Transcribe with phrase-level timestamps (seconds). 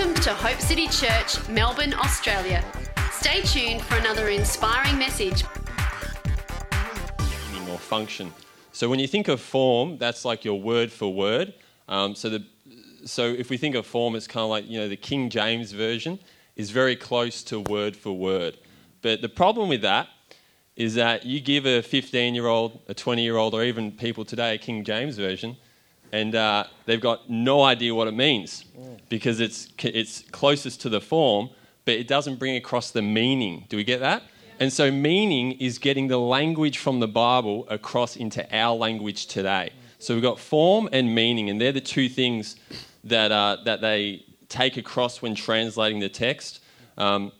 [0.00, 2.64] Welcome to Hope City Church, Melbourne, Australia.
[3.12, 5.44] Stay tuned for another inspiring message.
[7.68, 8.32] Or function.
[8.72, 11.52] So when you think of form, that's like your word for word.
[11.86, 12.46] Um, so the
[13.04, 15.72] so if we think of form, it's kind of like you know the King James
[15.72, 16.18] version
[16.56, 18.56] is very close to word for word.
[19.02, 20.08] But the problem with that
[20.76, 24.24] is that you give a 15 year old, a 20 year old, or even people
[24.24, 25.58] today a King James version,
[26.12, 28.64] and uh, they've got no idea what it means
[29.08, 31.50] because it's, it's closest to the form,
[31.84, 33.64] but it doesn't bring across the meaning.
[33.68, 34.22] Do we get that?
[34.60, 39.72] And so, meaning is getting the language from the Bible across into our language today.
[39.98, 42.56] So, we've got form and meaning, and they're the two things
[43.04, 46.62] that, uh, that they take across when translating the text.
[46.98, 47.32] Um,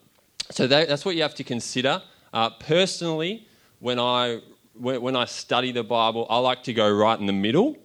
[0.50, 2.00] so, that, that's what you have to consider.
[2.32, 3.46] Uh, personally,
[3.80, 4.40] when I,
[4.78, 7.76] when I study the Bible, I like to go right in the middle.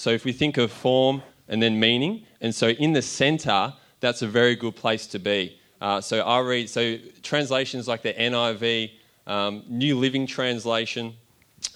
[0.00, 4.22] So, if we think of form and then meaning, and so in the center, that's
[4.22, 5.60] a very good place to be.
[5.78, 8.92] Uh, so I read so translations like the NIV,
[9.26, 11.12] um, New Living Translation,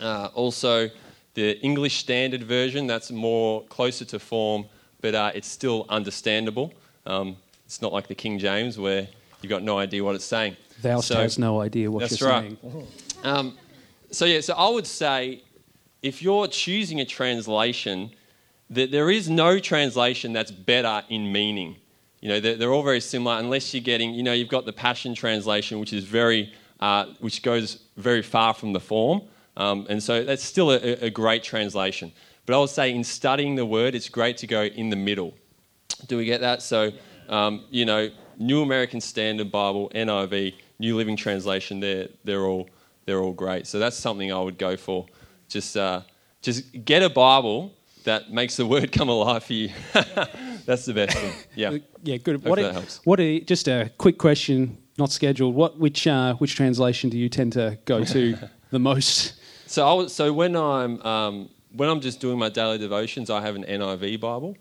[0.00, 0.88] uh, also
[1.34, 2.86] the English Standard Version.
[2.86, 4.64] That's more closer to form,
[5.02, 6.72] but uh, it's still understandable.
[7.04, 9.06] Um, it's not like the King James where
[9.42, 10.56] you've got no idea what it's saying.
[10.80, 12.56] Thou so, has no idea what that's you're right.
[12.62, 12.88] saying.
[13.22, 13.58] Um,
[14.10, 15.42] so yeah, so I would say
[16.05, 18.10] if you're choosing a translation,
[18.69, 21.77] that there is no translation that's better in meaning.
[22.20, 24.72] You know, they're, they're, all very similar unless you're getting, you know, you've got the
[24.72, 29.22] Passion Translation, which is very, uh, which goes very far from the form.
[29.56, 32.12] Um, and so that's still a, a, great translation.
[32.44, 35.33] But I would say in studying the word, it's great to go in the middle.
[36.06, 36.61] Do we get that?
[36.61, 36.92] So,
[37.30, 42.68] um, you know, New American Standard Bible, NIV, New Living Translation, they're, they're, all,
[43.06, 43.66] they're all great.
[43.66, 45.06] So that's something I would go for.
[45.48, 46.02] Just, uh,
[46.42, 47.72] just get a Bible
[48.04, 49.70] that makes the word come alive for you.
[50.66, 51.32] That's the best thing.
[51.54, 51.78] Yeah.
[52.02, 52.44] yeah, good.
[52.44, 53.00] What that helps.
[53.04, 55.54] what are- just a quick question, not scheduled.
[55.54, 58.36] What which uh, which translation do you tend to go to
[58.70, 59.34] the most?
[59.66, 63.40] So, I was, so when I'm um, when I'm just doing my daily devotions, I
[63.40, 64.56] have an NIV Bible.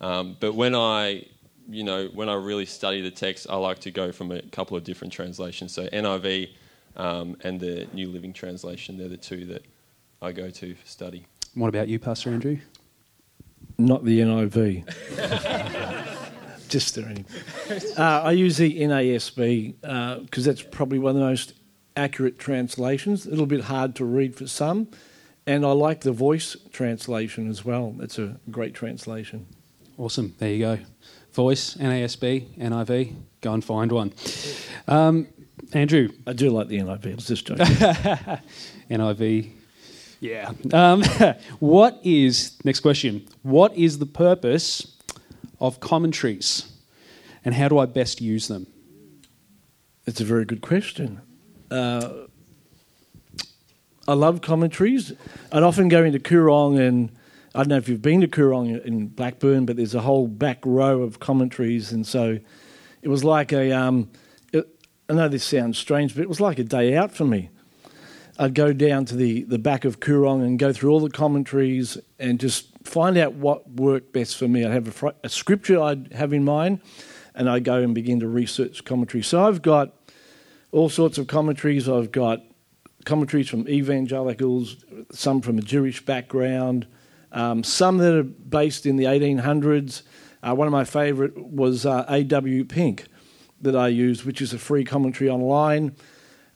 [0.00, 1.26] Um, but when I
[1.68, 4.76] you know when I really study the text, I like to go from a couple
[4.76, 5.72] of different translations.
[5.72, 6.50] So NIV
[6.96, 9.64] um, and the New Living Translation, they're the two that
[10.22, 11.26] I go to for study.
[11.54, 12.58] What about you, Pastor Andrew?
[13.78, 14.84] Not the NIV.
[16.68, 17.24] Just kidding.
[17.96, 21.54] Uh, I use the NASB because that's probably one of the most
[21.96, 23.26] accurate translations.
[23.26, 24.88] A little bit hard to read for some.
[25.46, 27.96] And I like the voice translation as well.
[28.00, 29.46] It's a great translation.
[29.96, 30.34] Awesome.
[30.38, 30.78] There you go.
[31.32, 33.16] Voice, NASB, NIV.
[33.40, 34.12] Go and find one.
[34.86, 35.28] Um,
[35.72, 37.12] Andrew, I do like the NIV.
[37.12, 37.64] I was just joking.
[38.90, 39.50] NIV.
[40.20, 40.52] Yeah.
[40.72, 41.02] Um,
[41.58, 44.96] what is, next question, what is the purpose
[45.58, 46.70] of commentaries
[47.44, 48.66] and how do I best use them?
[50.06, 51.20] It's a very good question.
[51.70, 52.26] Uh,
[54.06, 55.12] I love commentaries.
[55.52, 57.12] I'd often go into Koorong, and
[57.54, 60.58] I don't know if you've been to Koorong in Blackburn, but there's a whole back
[60.64, 62.38] row of commentaries, and so
[63.02, 63.72] it was like a.
[63.72, 64.10] Um,
[64.52, 64.66] it,
[65.08, 67.50] I know this sounds strange, but it was like a day out for me.
[68.40, 71.98] I'd go down to the, the back of Koorong and go through all the commentaries
[72.18, 74.64] and just find out what worked best for me.
[74.64, 76.80] I'd have a, fr- a scripture I'd have in mind,
[77.34, 79.22] and I'd go and begin to research commentary.
[79.22, 79.92] So I've got
[80.72, 81.86] all sorts of commentaries.
[81.86, 82.40] I've got
[83.04, 86.86] commentaries from evangelicals, some from a Jewish background,
[87.32, 90.00] um, some that are based in the 1800s.
[90.42, 92.64] Uh, one of my favourite was uh, A.W.
[92.64, 93.04] Pink
[93.60, 95.94] that I used, which is a free commentary online.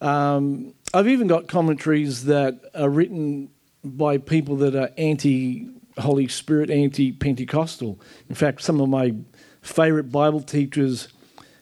[0.01, 3.51] Um, I've even got commentaries that are written
[3.83, 5.69] by people that are anti
[5.99, 8.01] Holy Spirit, anti Pentecostal.
[8.29, 9.13] In fact, some of my
[9.61, 11.09] favourite Bible teachers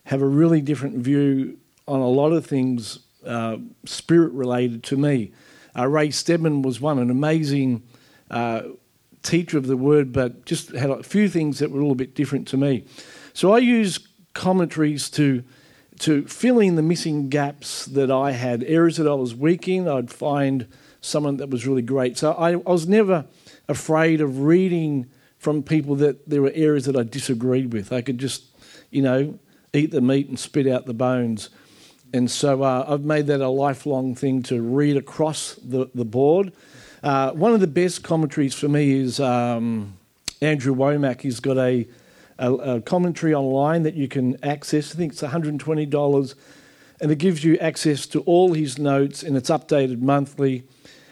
[0.04, 1.56] have a really different view
[1.88, 3.56] on a lot of things uh,
[3.87, 5.32] spirit related to me.
[5.78, 7.82] Uh, Ray Stedman was one, an amazing
[8.31, 8.62] uh,
[9.22, 12.14] teacher of the word, but just had a few things that were a little bit
[12.14, 12.84] different to me.
[13.32, 13.99] So I use
[14.35, 15.43] commentaries to
[16.00, 19.86] to fill in the missing gaps that I had, areas that I was weak in.
[19.88, 20.66] I'd find
[21.00, 22.18] someone that was really great.
[22.18, 23.26] So I, I was never
[23.68, 27.92] afraid of reading from people that there were areas that I disagreed with.
[27.92, 28.44] I could just,
[28.90, 29.38] you know,
[29.72, 31.50] eat the meat and spit out the bones.
[32.14, 36.52] And so uh, I've made that a lifelong thing to read across the, the board.
[37.02, 39.96] Uh, one of the best commentaries for me is um,
[40.40, 41.22] Andrew Wommack.
[41.22, 41.88] He's got a,
[42.38, 44.94] a, a, commentary online that you can access.
[44.94, 46.34] I think it's $120,
[47.00, 50.64] and it gives you access to all his notes, and it's updated monthly.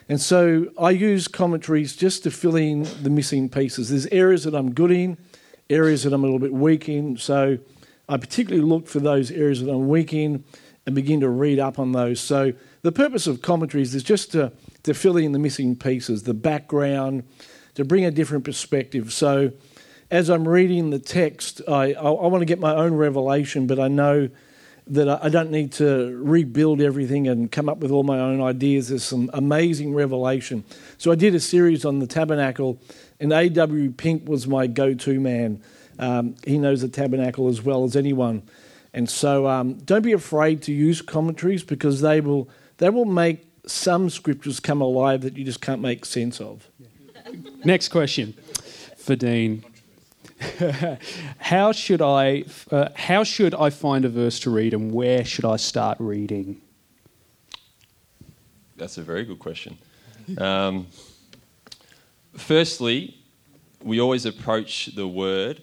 [0.08, 3.90] And so I use commentaries just to fill in the missing pieces.
[3.90, 5.17] There's areas that I'm good in,
[5.69, 7.17] areas that I'm a little bit weak in.
[7.17, 7.58] So
[8.08, 10.43] I particularly look for those areas that I'm weak in
[10.84, 12.19] and begin to read up on those.
[12.19, 12.52] So
[12.82, 14.52] the purpose of commentaries is just to,
[14.82, 17.23] to fill in the missing pieces, the background,
[17.75, 19.12] to bring a different perspective.
[19.12, 19.52] So
[20.10, 23.78] as I'm reading the text, I, I, I want to get my own revelation, but
[23.78, 24.28] I know
[24.88, 28.40] that I, I don't need to rebuild everything and come up with all my own
[28.40, 28.88] ideas.
[28.88, 30.64] There's some amazing revelation.
[30.98, 32.80] So I did a series on the tabernacle,
[33.20, 33.92] and A.W.
[33.92, 35.62] Pink was my go to man.
[35.98, 38.42] Um, he knows the tabernacle as well as anyone.
[38.92, 42.48] And so um, don't be afraid to use commentaries because they will,
[42.78, 46.68] they will make some scriptures come alive that you just can't make sense of.
[47.64, 48.34] Next question
[48.96, 49.64] for Dean.
[51.38, 55.44] how should I uh, how should I find a verse to read and where should
[55.44, 56.60] I start reading?
[58.76, 59.76] That's a very good question.
[60.38, 60.87] Um,
[62.37, 63.19] firstly,
[63.82, 65.62] we always approach the word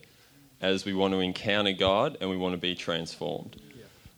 [0.62, 3.60] as we want to encounter God and we want to be transformed.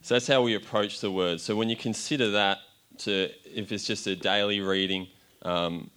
[0.01, 1.41] So that's how we approach the word.
[1.41, 2.59] So when you consider that,
[2.99, 5.07] to if it's just a daily reading,
[5.43, 5.89] um,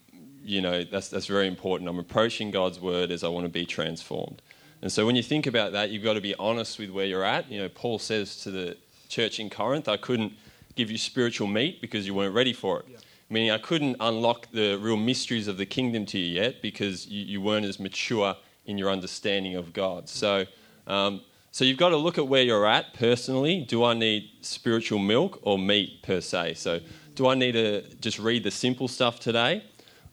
[0.45, 1.89] you know that's that's very important.
[1.89, 4.43] I'm approaching God's word as I want to be transformed.
[4.83, 7.25] And so when you think about that, you've got to be honest with where you're
[7.25, 7.51] at.
[7.51, 8.77] You know, Paul says to the
[9.09, 10.33] church in Corinth, I couldn't
[10.75, 12.87] give you spiritual meat because you weren't ready for it.
[12.89, 12.99] Yeah.
[13.31, 17.25] Meaning, I couldn't unlock the real mysteries of the kingdom to you yet because you,
[17.25, 18.37] you weren't as mature
[18.67, 20.09] in your understanding of God.
[20.09, 20.45] So,
[20.87, 23.65] um, so you've got to look at where you're at personally.
[23.67, 26.55] Do I need spiritual milk or meat per se?
[26.55, 26.81] So,
[27.15, 29.63] do I need to just read the simple stuff today,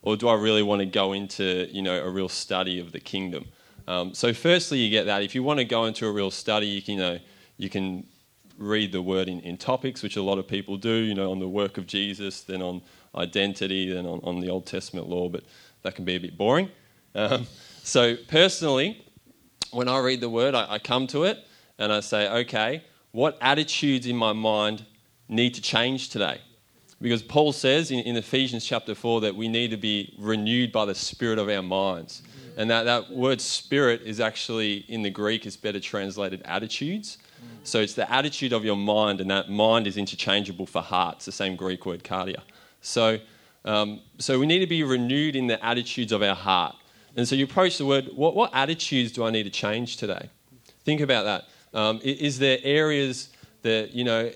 [0.01, 2.99] or do I really want to go into you know a real study of the
[2.99, 3.45] kingdom?
[3.89, 5.23] Um, so, firstly, you get that.
[5.23, 7.19] If you want to go into a real study, you can, you know
[7.57, 8.05] you can
[8.59, 10.93] read the word in, in topics, which a lot of people do.
[10.93, 12.83] You know, on the work of Jesus, then on
[13.15, 15.43] identity, then on, on the Old Testament law, but
[15.81, 16.69] that can be a bit boring.
[17.15, 17.47] Um,
[17.83, 19.03] so, personally,
[19.71, 21.39] when I read the word, I, I come to it
[21.79, 24.85] and I say, okay, what attitudes in my mind
[25.27, 26.41] need to change today?
[27.01, 30.85] Because Paul says in, in, Ephesians chapter 4 that we need to be renewed by
[30.85, 32.21] the spirit of our minds.
[32.57, 37.17] And that, that word spirit is actually, in the Greek, is better translated attitudes.
[37.63, 41.17] So it's the attitude of your mind, and that mind is interchangeable for heart.
[41.17, 42.41] It's the same Greek word, kardia.
[42.81, 43.19] So,
[43.65, 46.75] um, so we need to be renewed in the attitudes of our heart.
[47.15, 50.29] And so you approach the word, what, what attitudes do I need to change today?
[50.83, 51.77] Think about that.
[51.77, 53.29] Um, is there areas
[53.61, 54.31] that, you know,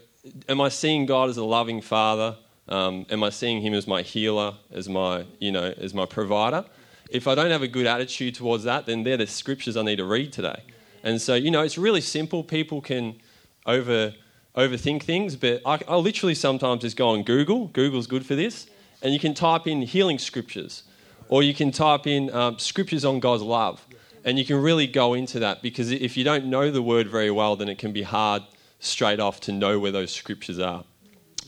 [0.48, 2.38] am I seeing God as a loving father?
[2.68, 6.66] Um, am I seeing him as my healer, as my, you know, as my provider?
[7.10, 9.98] If I don't have a good attitude towards that, then they're the scriptures I need
[9.98, 10.64] to read today.
[11.04, 12.44] And so, you know, it's really simple.
[12.44, 13.16] People can
[13.66, 14.14] over
[14.56, 17.68] overthink things, but I, I literally sometimes just go on Google.
[17.68, 18.68] Google's good for this,
[19.02, 20.84] and you can type in healing scriptures
[21.30, 23.86] or you can type in um, scriptures on God's love.
[24.26, 27.32] And you can really go into that because if you don't know the word very
[27.32, 28.44] well, then it can be hard
[28.80, 30.84] straight off to know where those scriptures are.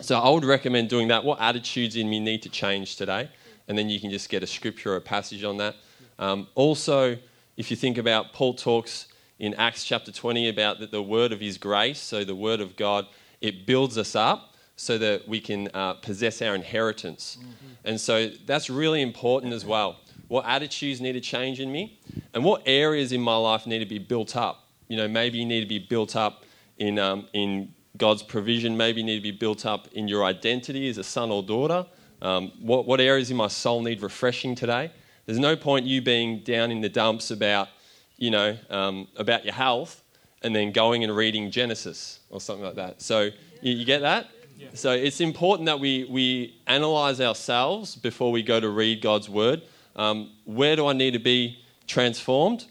[0.01, 1.23] So I would recommend doing that.
[1.23, 3.29] What attitudes in me need to change today?
[3.67, 5.75] And then you can just get a scripture or a passage on that.
[6.19, 7.17] Um, also,
[7.57, 9.07] if you think about Paul talks
[9.39, 12.75] in Acts chapter 20 about the, the word of his grace, so the word of
[12.75, 13.07] God,
[13.41, 17.38] it builds us up so that we can uh, possess our inheritance.
[17.39, 17.50] Mm-hmm.
[17.85, 19.97] And so that's really important as well.
[20.27, 22.00] What attitudes need to change in me,
[22.33, 24.67] and what areas in my life need to be built up.
[24.88, 26.43] You know, maybe you need to be built up
[26.77, 30.89] in, um, in God's provision, maybe you need to be built up in your identity
[30.89, 31.86] as a son or daughter.
[32.22, 34.91] Um, what, what areas in my soul need refreshing today?
[35.25, 37.69] There's no point you being down in the dumps about,
[38.17, 40.03] you know, um, about your health
[40.41, 43.01] and then going and reading Genesis or something like that.
[43.01, 43.29] So
[43.62, 44.27] you, you get that?
[44.74, 49.63] So it's important that we, we analyze ourselves before we go to read God's word.
[49.95, 52.65] Um, where do I need to be transformed?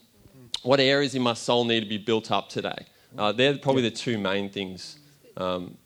[0.63, 2.87] What areas in my soul need to be built up today?
[3.19, 4.99] Uh, they're probably the two main things.
[5.37, 5.77] Um,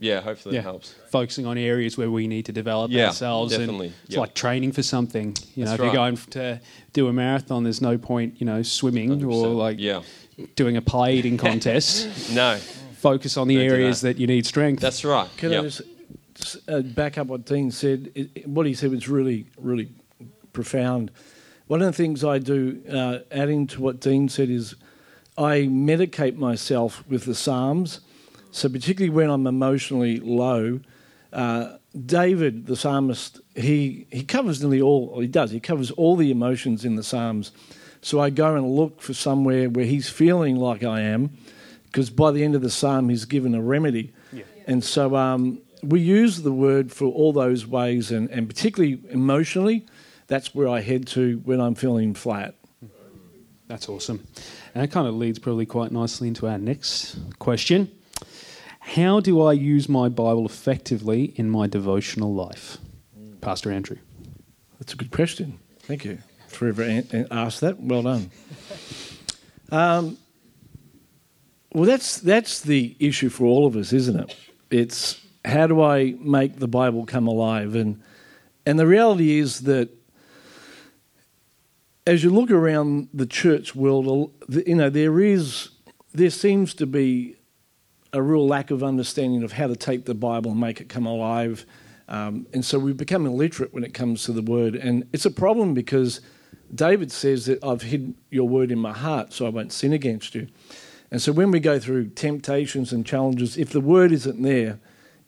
[0.00, 0.62] yeah, hopefully yeah.
[0.62, 0.94] that helps.
[1.10, 3.52] Focusing on areas where we need to develop yeah, ourselves.
[3.52, 3.86] Definitely.
[3.86, 4.20] And it's yep.
[4.20, 5.36] like training for something.
[5.54, 5.86] You know, That's if right.
[5.86, 6.60] you're going to
[6.92, 9.32] do a marathon, there's no point, you know, swimming 100%.
[9.32, 10.02] or like yeah.
[10.56, 12.32] doing a pie eating contest.
[12.34, 12.58] no
[13.00, 14.16] focus on the Don't areas that.
[14.16, 14.20] that.
[14.20, 14.80] you need strength.
[14.80, 15.28] That's right.
[15.36, 15.60] Can yep.
[15.60, 15.82] I just
[16.68, 18.12] uh, back up what Dean said?
[18.14, 19.88] It, it, what he said was really, really
[20.52, 21.10] profound.
[21.66, 24.74] One of the things I do, uh, adding to what Dean said, is
[25.38, 28.00] I medicate myself with the Psalms.
[28.52, 30.80] So, particularly when I'm emotionally low,
[31.32, 31.76] uh,
[32.06, 36.84] David, the psalmist, he, he covers nearly all, he does, he covers all the emotions
[36.84, 37.52] in the Psalms.
[38.02, 41.36] So I go and look for somewhere where he's feeling like I am,
[41.86, 44.12] because by the end of the psalm, he's given a remedy.
[44.32, 44.44] Yeah.
[44.66, 49.86] And so um, we use the word for all those ways, and, and particularly emotionally,
[50.28, 52.54] that's where I head to when I'm feeling flat.
[53.66, 54.26] That's awesome.
[54.74, 57.90] And that kind of leads probably quite nicely into our next question.
[58.80, 62.78] How do I use my Bible effectively in my devotional life?
[63.40, 63.98] Pastor Andrew.
[64.78, 65.58] That's a good question.
[65.80, 66.18] Thank you
[66.48, 67.80] for ever asked that.
[67.80, 68.30] Well done.
[69.70, 70.18] Um,
[71.72, 74.36] well, that's that's the issue for all of us, isn't it?
[74.70, 77.74] It's how do I make the Bible come alive?
[77.74, 78.02] And
[78.66, 79.88] and the reality is that
[82.06, 85.68] as you look around the church world, you know there is
[86.12, 87.36] there seems to be
[88.12, 91.06] a real lack of understanding of how to take the Bible and make it come
[91.06, 91.64] alive.
[92.08, 94.74] Um, and so we become illiterate when it comes to the word.
[94.74, 96.20] And it's a problem because
[96.74, 100.34] David says that I've hid your word in my heart so I won't sin against
[100.34, 100.48] you.
[101.10, 104.78] And so when we go through temptations and challenges, if the word isn't there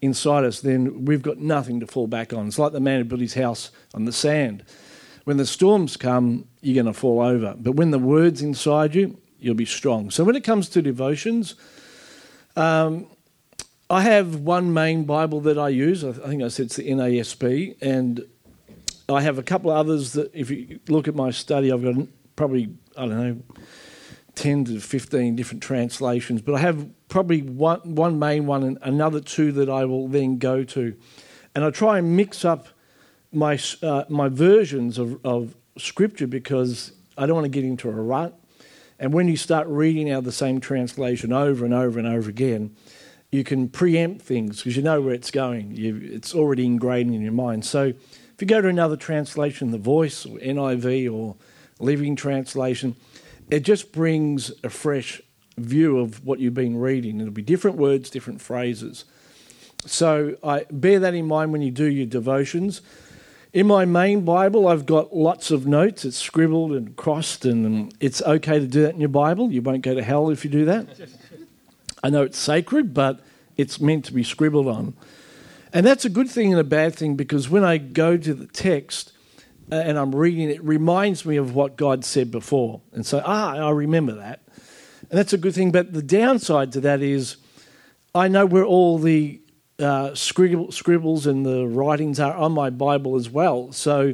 [0.01, 2.47] inside us, then we've got nothing to fall back on.
[2.47, 4.63] It's like the man who built his house on the sand.
[5.25, 7.55] When the storms come, you're going to fall over.
[7.57, 10.09] But when the word's inside you, you'll be strong.
[10.09, 11.55] So when it comes to devotions,
[12.55, 13.07] um,
[13.89, 16.03] I have one main Bible that I use.
[16.03, 18.25] I think I said it's the NASB, and
[19.09, 22.07] I have a couple of others that, if you look at my study, I've got
[22.35, 23.41] probably I don't know,
[24.35, 26.41] ten to fifteen different translations.
[26.41, 30.37] But I have probably one one main one and another two that I will then
[30.37, 30.95] go to,
[31.53, 32.69] and I try and mix up
[33.31, 37.91] my uh, my versions of, of scripture because I don't want to get into a
[37.91, 38.39] rut.
[38.99, 42.75] And when you start reading out the same translation over and over and over again,
[43.31, 45.75] you can preempt things because you know where it's going.
[45.75, 47.65] You, it's already ingrained in your mind.
[47.65, 51.35] So if you go to another translation, the Voice or NIV or
[51.79, 52.95] Living Translation,
[53.49, 55.21] it just brings a fresh
[55.57, 57.19] view of what you've been reading.
[57.19, 59.05] It'll be different words, different phrases.
[59.85, 62.81] So I bear that in mind when you do your devotions.
[63.53, 66.05] In my main Bible, I've got lots of notes.
[66.05, 69.51] It's scribbled and crossed, and it's okay to do that in your Bible.
[69.51, 70.87] You won't go to hell if you do that.
[72.03, 73.21] I know it's sacred, but
[73.55, 74.95] it's meant to be scribbled on.
[75.71, 78.47] And that's a good thing and a bad thing because when I go to the
[78.47, 79.13] text
[79.71, 82.81] uh, and I'm reading it, it reminds me of what God said before.
[82.91, 84.41] And so, ah, I remember that.
[85.11, 85.71] And that's a good thing.
[85.71, 87.37] But the downside to that is
[88.15, 89.42] I know where all the
[89.79, 93.71] uh, scribbles and the writings are on my Bible as well.
[93.71, 94.13] So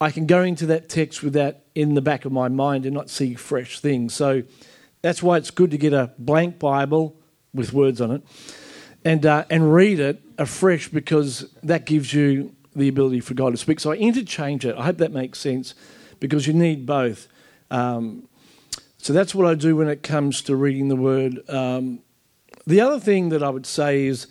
[0.00, 2.94] I can go into that text with that in the back of my mind and
[2.94, 4.14] not see fresh things.
[4.14, 4.42] So
[5.02, 7.16] that's why it's good to get a blank Bible
[7.54, 8.22] with words on it
[9.04, 13.56] and, uh, and read it afresh because that gives you the ability for God to
[13.56, 13.80] speak.
[13.80, 14.76] So I interchange it.
[14.76, 15.74] I hope that makes sense
[16.20, 17.28] because you need both.
[17.70, 18.28] Um,
[18.98, 21.48] so that's what I do when it comes to reading the Word.
[21.48, 22.00] Um,
[22.66, 24.26] the other thing that I would say is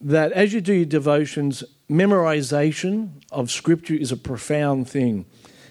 [0.00, 5.26] that as you do your devotions, memorization of scripture is a profound thing.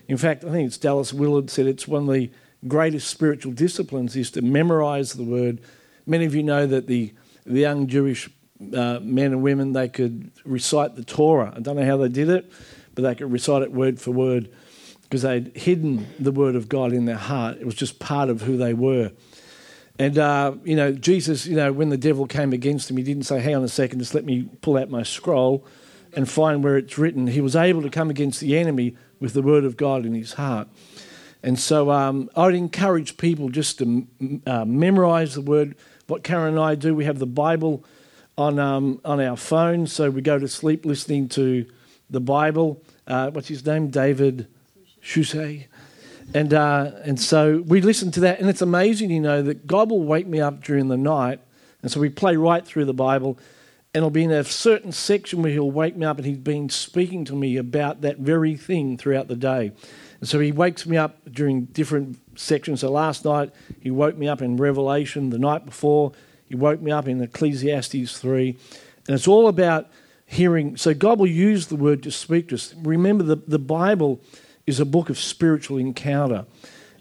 [0.07, 2.31] In fact, I think it's Dallas Willard said it's one of the
[2.67, 5.61] greatest spiritual disciplines is to memorize the word.
[6.05, 7.13] Many of you know that the,
[7.45, 8.29] the young Jewish
[8.73, 11.53] uh, men and women they could recite the Torah.
[11.55, 12.51] I don't know how they did it,
[12.93, 14.49] but they could recite it word for word
[15.03, 17.57] because they'd hidden the word of God in their heart.
[17.59, 19.11] It was just part of who they were.
[19.99, 23.23] And, uh, you know, Jesus, you know, when the devil came against him, he didn't
[23.23, 25.65] say, hang on a second, just let me pull out my scroll
[26.13, 27.27] and find where it's written.
[27.27, 30.33] He was able to come against the enemy with the word of God in his
[30.33, 30.69] heart.
[31.43, 34.07] And so um, I'd encourage people just to
[34.47, 35.75] uh, memorize the word.
[36.07, 37.83] What Karen and I do, we have the Bible
[38.37, 41.65] on, um, on our phone, so we go to sleep listening to
[42.09, 42.81] the Bible.
[43.05, 43.89] Uh, what's his name?
[43.89, 44.47] David
[45.03, 45.67] Suchet.
[46.33, 49.89] And, uh, and so we listen to that, and it's amazing, you know, that God
[49.89, 51.39] will wake me up during the night.
[51.81, 53.39] And so we play right through the Bible,
[53.93, 56.69] and it'll be in a certain section where He'll wake me up, and He's been
[56.69, 59.71] speaking to me about that very thing throughout the day.
[60.19, 62.81] And so He wakes me up during different sections.
[62.81, 65.31] So last night, He woke me up in Revelation.
[65.31, 66.11] The night before,
[66.45, 68.49] He woke me up in Ecclesiastes 3.
[69.07, 69.87] And it's all about
[70.27, 70.77] hearing.
[70.77, 72.75] So God will use the word to speak to us.
[72.83, 74.21] Remember, the, the Bible
[74.69, 76.45] is a book of spiritual encounter.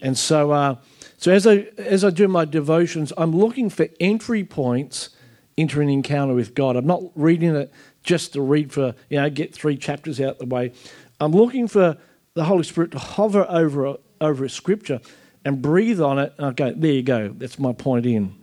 [0.00, 0.76] And so, uh,
[1.18, 5.10] so as I, as I do my devotions, I'm looking for entry points
[5.56, 6.76] into an encounter with God.
[6.76, 7.72] I'm not reading it
[8.02, 10.72] just to read for, you know, get three chapters out the way.
[11.20, 11.98] I'm looking for
[12.34, 15.00] the Holy Spirit to hover over a, over a scripture
[15.44, 16.32] and breathe on it.
[16.38, 17.28] And I go, there you go.
[17.28, 18.34] That's my point in.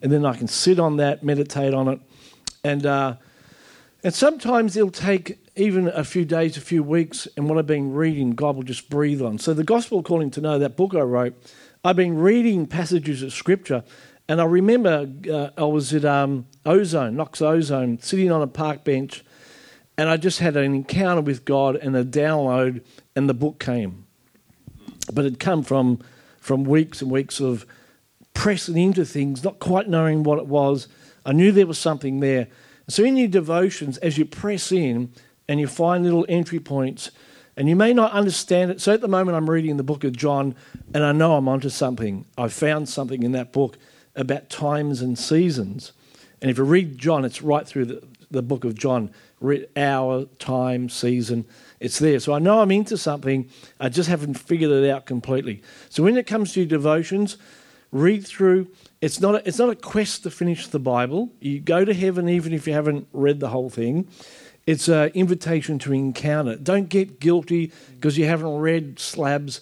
[0.00, 2.00] And then I can sit on that, meditate on it.
[2.64, 3.16] And, uh,
[4.02, 7.92] and sometimes it'll take even a few days, a few weeks, and what I've been
[7.92, 9.38] reading, God will just breathe on.
[9.38, 11.34] So, the Gospel According to Know, that book I wrote,
[11.84, 13.84] I've been reading passages of Scripture,
[14.28, 18.82] and I remember uh, I was at um, Ozone, Knox Ozone, sitting on a park
[18.82, 19.24] bench,
[19.98, 22.82] and I just had an encounter with God and a download,
[23.14, 24.06] and the book came.
[25.12, 26.00] But it come from
[26.38, 27.64] from weeks and weeks of
[28.34, 30.88] pressing into things, not quite knowing what it was.
[31.24, 32.48] I knew there was something there.
[32.92, 35.12] So, in your devotions, as you press in
[35.48, 37.10] and you find little entry points,
[37.56, 38.82] and you may not understand it.
[38.82, 40.54] So, at the moment, I'm reading the book of John,
[40.92, 42.26] and I know I'm onto something.
[42.36, 43.78] I've found something in that book
[44.14, 45.92] about times and seasons.
[46.42, 49.10] And if you read John, it's right through the, the book of John
[49.74, 51.46] hour, time, season.
[51.80, 52.20] It's there.
[52.20, 53.48] So I know I'm into something.
[53.80, 55.62] I just haven't figured it out completely.
[55.88, 57.38] So when it comes to your devotions,
[57.90, 58.68] read through.
[59.02, 61.32] It's not a, it's not a quest to finish the Bible.
[61.40, 64.08] You go to heaven even if you haven't read the whole thing.
[64.64, 66.54] It's an invitation to encounter.
[66.54, 69.60] Don't get guilty because you haven't read slabs.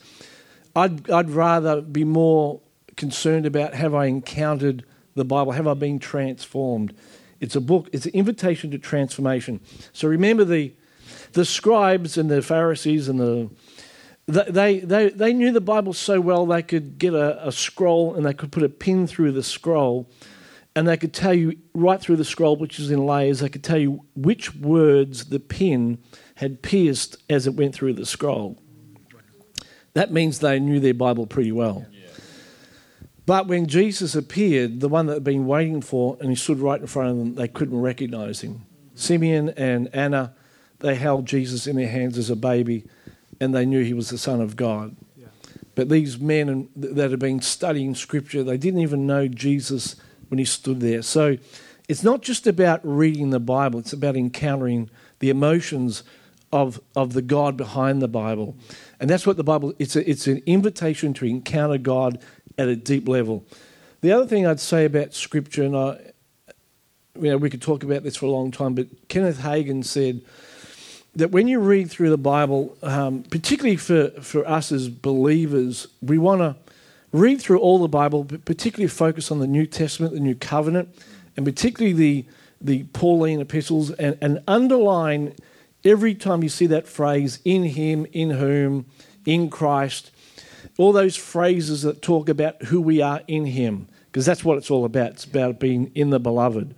[0.77, 2.61] I'd, I'd rather be more
[2.97, 5.53] concerned about have I encountered the Bible?
[5.53, 6.95] Have I been transformed?
[7.41, 9.61] It's a book, it's an invitation to transformation.
[9.95, 10.75] So remember the,
[11.33, 13.49] the scribes and the Pharisees and the
[14.31, 18.25] they, they, they knew the Bible so well they could get a, a, scroll and
[18.25, 20.11] they could put a pin through the scroll
[20.77, 23.65] and they could tell you right through the scroll, which is in layers, they could
[23.65, 25.99] tell you which words the pin
[26.37, 28.59] had pierced as it went through the scroll.
[29.95, 31.87] That means they knew their Bible pretty well.
[33.27, 36.81] But when Jesus appeared, the one that had been waiting for, and he stood right
[36.81, 38.67] in front of them, they couldn't recognize him.
[38.95, 40.35] Simeon and Anna,
[40.81, 42.87] they held Jesus in their hands as a baby,
[43.41, 44.97] and they knew he was the Son of God.
[45.17, 45.29] Yeah.
[45.75, 49.97] But these men that had been studying Scripture, they didn't even know Jesus
[50.29, 51.03] when he stood there.
[51.03, 51.39] So
[51.89, 56.05] it's not just about reading the Bible, it's about encountering the emotions
[56.53, 58.57] of, of the God behind the Bible.
[58.99, 62.21] And that's what the Bible, it's, a, it's an invitation to encounter God
[62.59, 63.45] at a deep level.
[64.01, 66.13] The other thing I'd say about Scripture, and I,
[67.17, 70.23] you know, we could talk about this for a long time, but Kenneth Hagin said
[71.21, 76.19] that when you read through the Bible, um, particularly for, for us as believers, we
[76.19, 76.57] want to
[77.13, 80.89] read through all the Bible, but particularly focus on the New Testament, the New Covenant,
[81.37, 82.25] and particularly the,
[82.61, 85.35] the Pauline epistles, and, and underline
[85.85, 88.87] every time you see that phrase, in Him, in whom,
[89.25, 90.11] in Christ
[90.79, 94.71] all those phrases that talk about who we are in Him, because that's what it's
[94.71, 95.13] all about.
[95.13, 96.75] It's about being in the beloved.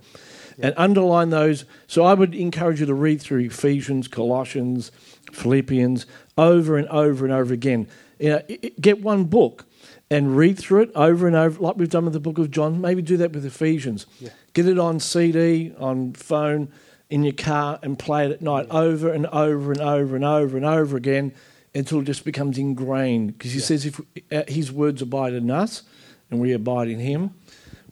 [0.57, 0.67] Yeah.
[0.67, 1.65] And underline those.
[1.87, 4.91] So I would encourage you to read through Ephesians, Colossians,
[5.31, 6.05] Philippians
[6.37, 7.87] over and over and over again.
[8.19, 8.41] You know,
[8.79, 9.65] get one book
[10.09, 12.79] and read through it over and over, like we've done with the book of John.
[12.79, 14.05] Maybe do that with Ephesians.
[14.19, 14.29] Yeah.
[14.53, 16.71] Get it on CD, on phone,
[17.09, 20.57] in your car, and play it at night over and over and over and over
[20.57, 21.33] and over again
[21.75, 23.37] until it just becomes ingrained.
[23.37, 23.65] Because he yeah.
[23.65, 25.83] says, if uh, his words abide in us
[26.29, 27.33] and we abide in him,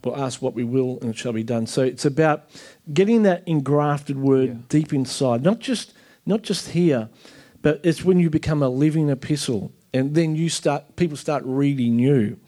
[0.04, 1.66] we'll ask what we will and it shall be done.
[1.66, 2.48] So it's about
[2.92, 4.54] getting that engrafted word yeah.
[4.68, 7.08] deep inside, not just not just here,
[7.62, 11.98] but it's when you become a living epistle, and then you start people start reading
[11.98, 12.38] you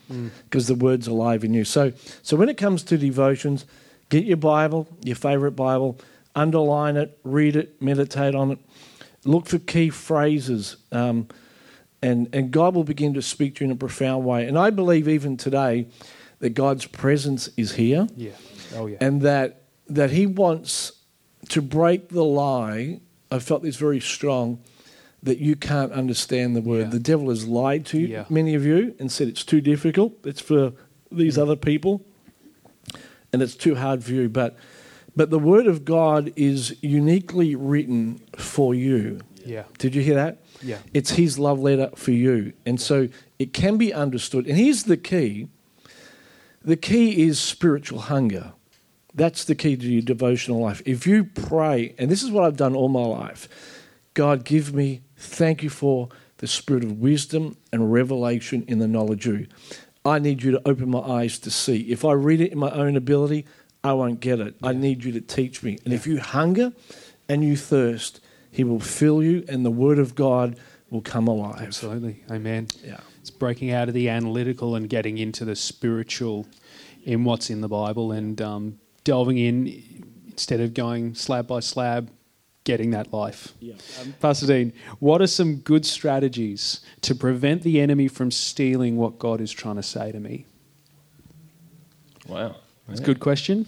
[0.45, 0.69] because mm.
[0.69, 1.65] the word's alive in you.
[1.65, 3.67] So so when it comes to devotions,
[4.09, 5.99] get your Bible, your favourite Bible,
[6.35, 8.59] underline it, read it, meditate on it
[9.25, 11.29] Look for key phrases, um,
[12.03, 14.47] and, and God will begin to speak to you in a profound way.
[14.47, 15.87] And I believe even today
[16.45, 18.07] that God's presence is here.
[18.15, 18.33] Yeah.
[18.77, 18.99] Oh, yeah.
[19.01, 20.93] And that, that He wants
[21.49, 23.01] to break the lie.
[23.31, 24.63] I felt this very strong
[25.23, 26.83] that you can't understand the word.
[26.83, 26.91] Yeah.
[26.91, 28.27] The devil has lied to yeah.
[28.29, 30.19] many of you and said it's too difficult.
[30.25, 30.75] It's for
[31.11, 31.43] these mm.
[31.43, 32.05] other people,
[33.33, 34.29] and it's too hard for you.
[34.29, 34.59] But
[35.17, 39.21] but the Word of God is uniquely written for you.
[39.47, 39.63] Yeah.
[39.79, 40.43] Did you hear that?
[40.63, 40.81] Yeah.
[40.93, 42.53] It's His love letter for you.
[42.67, 44.47] And so it can be understood.
[44.47, 45.49] And here's the key
[46.65, 48.53] the key is spiritual hunger.
[49.15, 50.83] That's the key to your devotional life.
[50.85, 53.49] If you pray, and this is what I've done all my life
[54.15, 59.27] God, give me, thank you for the spirit of wisdom and revelation in the knowledge
[59.27, 59.47] of you.
[60.05, 61.91] I need you to open my eyes to see.
[61.91, 63.47] If I read it in my own ability,
[63.83, 64.55] I won't get it.
[64.63, 65.79] I need you to teach me.
[65.85, 65.99] And yeah.
[65.99, 66.73] if you hunger
[67.29, 70.57] and you thirst, He will fill you, and the Word of God
[70.91, 71.63] will come alive.
[71.63, 72.23] Absolutely.
[72.31, 72.69] Amen.
[72.85, 73.01] Yeah.
[73.35, 76.47] It's breaking out of the analytical and getting into the spiritual
[77.03, 79.83] in what's in the Bible and um, delving in
[80.29, 82.11] instead of going slab by slab,
[82.63, 83.53] getting that life.
[83.59, 83.75] Yeah.
[84.01, 89.19] Um, Pastor Dean, what are some good strategies to prevent the enemy from stealing what
[89.19, 90.47] God is trying to say to me?
[92.29, 92.55] Wow.
[92.89, 93.67] It's a good question.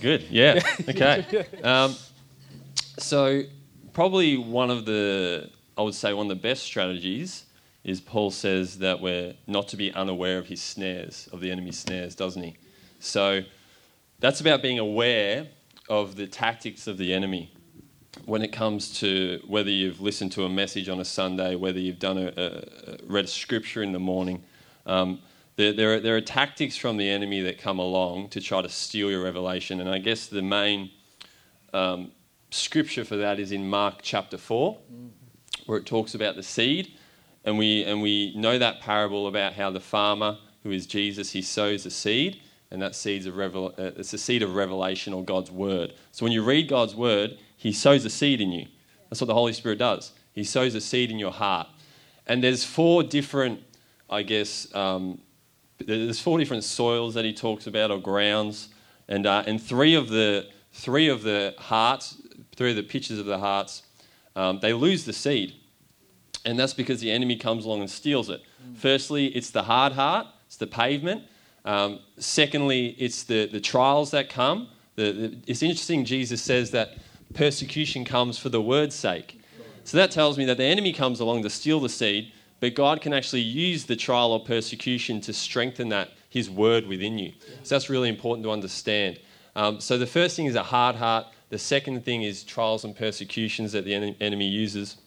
[0.00, 0.62] Good, yeah.
[0.88, 1.44] okay.
[1.62, 1.94] Um,
[2.98, 3.42] so,
[3.92, 7.44] probably one of the, I would say, one of the best strategies
[7.84, 11.78] is Paul says that we're not to be unaware of his snares, of the enemy's
[11.78, 12.56] snares, doesn't he?
[13.00, 13.42] So,
[14.20, 15.48] that's about being aware
[15.88, 17.52] of the tactics of the enemy.
[18.26, 21.98] when it comes to whether you've listened to a message on a Sunday, whether you've
[21.98, 24.42] done a, a, read a scripture in the morning,
[24.86, 25.20] um,
[25.56, 28.68] there, there, are, there are tactics from the enemy that come along to try to
[28.68, 29.80] steal your revelation.
[29.80, 30.90] And I guess the main
[31.72, 32.12] um,
[32.50, 34.78] scripture for that is in Mark chapter 4,
[35.66, 36.92] where it talks about the seed.
[37.44, 41.42] And we, and we know that parable about how the farmer, who is Jesus, he
[41.42, 45.24] sows a seed, and that seed's a revel- uh, it's a seed of revelation or
[45.24, 45.94] God's word.
[46.12, 48.66] So when you read God's word, he sows a seed in you.
[49.10, 50.12] That's what the Holy Spirit does.
[50.32, 51.66] He sows a seed in your heart.
[52.26, 53.60] And there's four different,
[54.08, 55.20] I guess, um,
[55.86, 58.68] there's four different soils that he talks about or grounds,
[59.08, 62.16] and uh, and three of the three of the hearts,
[62.56, 63.82] three of the pictures of the hearts,
[64.36, 65.54] um, they lose the seed,
[66.44, 68.42] and that's because the enemy comes along and steals it.
[68.42, 68.76] Mm.
[68.76, 71.24] Firstly, it's the hard heart, it's the pavement.
[71.64, 74.68] Um, secondly, it's the the trials that come.
[74.96, 76.04] The, the, it's interesting.
[76.04, 76.98] Jesus says that
[77.34, 79.40] persecution comes for the word's sake.
[79.84, 83.00] So that tells me that the enemy comes along to steal the seed but God
[83.00, 87.32] can actually use the trial or persecution to strengthen that, His word within you.
[87.64, 89.18] So that's really important to understand.
[89.56, 91.26] Um, so the first thing is a hard heart.
[91.48, 94.98] The second thing is trials and persecutions that the en- enemy uses.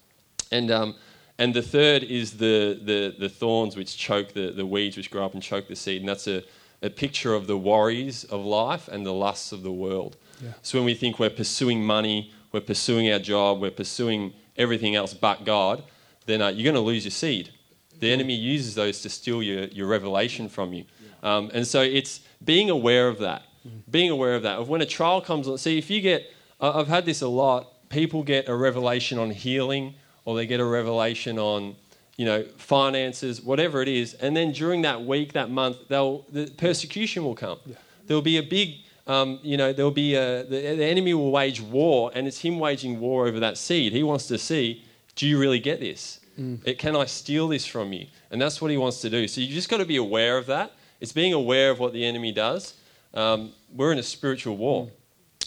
[0.52, 0.95] And, um,
[1.38, 5.26] and the third is the, the, the thorns which choke the, the weeds which grow
[5.26, 6.02] up and choke the seed.
[6.02, 6.43] And that's a,
[6.82, 10.15] a picture of the worries of life and the lusts of the world.
[10.41, 10.52] Yeah.
[10.62, 15.13] So when we think we're pursuing money, we're pursuing our job, we're pursuing everything else
[15.13, 15.84] but God,
[16.26, 17.52] then uh, you're going to lose your seed.
[18.00, 20.86] The enemy uses those to steal your, your revelation from you.
[21.21, 23.43] Um, and so it's being aware of that.
[23.89, 24.60] Being aware of that.
[24.60, 27.89] Of when a trial comes on, see, if you get, I've had this a lot,
[27.89, 31.75] people get a revelation on healing or they get a revelation on,
[32.17, 34.15] you know, finances, whatever it is.
[34.15, 37.59] And then during that week, that month, they'll, the persecution will come.
[37.65, 37.75] Yeah.
[38.07, 38.75] There'll be a big,
[39.07, 42.59] um, you know, there'll be a, the, the enemy will wage war, and it's him
[42.59, 43.93] waging war over that seed.
[43.93, 44.83] He wants to see
[45.15, 46.19] do you really get this?
[46.39, 46.59] Mm.
[46.65, 48.07] It, can I steal this from you?
[48.31, 49.27] And that's what he wants to do.
[49.27, 50.73] So you just got to be aware of that.
[50.99, 52.73] It's being aware of what the enemy does.
[53.13, 54.88] Um, we're in a spiritual war.
[54.88, 54.91] Mm.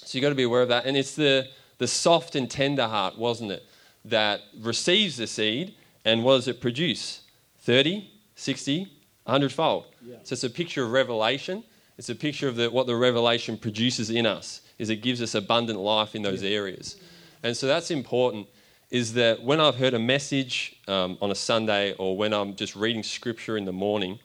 [0.06, 0.86] So you've got to be aware of that.
[0.86, 3.66] And it's the, the soft and tender heart, wasn't it,
[4.10, 5.74] that receives the seed.
[6.04, 7.22] And what does it produce?
[7.60, 8.92] 30, 60,
[9.24, 9.86] 100 fold.
[10.02, 10.16] Yeah.
[10.22, 11.64] So it's a picture of revelation.
[11.98, 15.34] It's a picture of the, what the revelation produces in us, is it gives us
[15.34, 16.50] abundant life in those yeah.
[16.50, 16.96] areas.
[17.42, 18.46] And so that's important
[18.90, 22.74] is that when I've heard a message um, on a Sunday or when I'm just
[22.74, 24.18] reading scripture in the morning,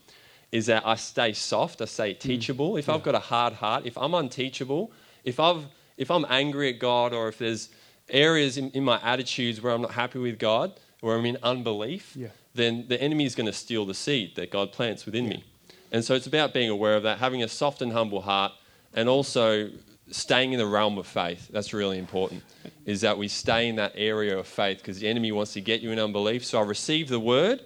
[0.54, 2.20] is that I stay soft, I stay mm.
[2.20, 2.78] teachable.
[2.78, 2.94] If yeah.
[2.94, 4.92] I've got a hard heart, if I'm unteachable,
[5.26, 5.66] if, I've,
[5.98, 7.70] if I'm angry at God or if there's
[8.10, 12.16] areas in, in my attitudes where I'm not happy with God, where I'm in unbelief,
[12.16, 12.30] yeah.
[12.54, 15.44] then the enemy is going to steal the seed that God plants within me.
[15.92, 18.52] And so it's about being aware of that, having a soft and humble heart,
[18.94, 19.70] and also
[20.10, 21.50] staying in the realm of faith.
[21.52, 22.44] That's really important.
[22.86, 25.82] Is that we stay in that area of faith because the enemy wants to get
[25.82, 26.46] you in unbelief.
[26.46, 27.62] So I receive the word,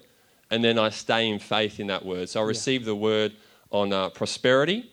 [0.52, 2.30] and then I stay in faith in that word.
[2.30, 2.88] So I receive yeah.
[2.88, 3.34] the word
[3.71, 4.89] on uh, prosperity,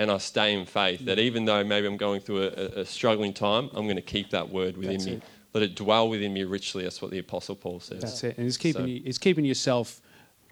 [0.00, 1.04] and I stay in faith.
[1.04, 1.22] That mm.
[1.22, 4.48] even though maybe I'm going through a, a struggling time, I'm going to keep that
[4.48, 5.12] word within That's me.
[5.12, 5.22] It.
[5.52, 6.84] Let it dwell within me richly.
[6.84, 8.00] That's what the Apostle Paul says.
[8.00, 8.38] That's it.
[8.38, 10.00] And it's keeping, so, you, it's keeping yourself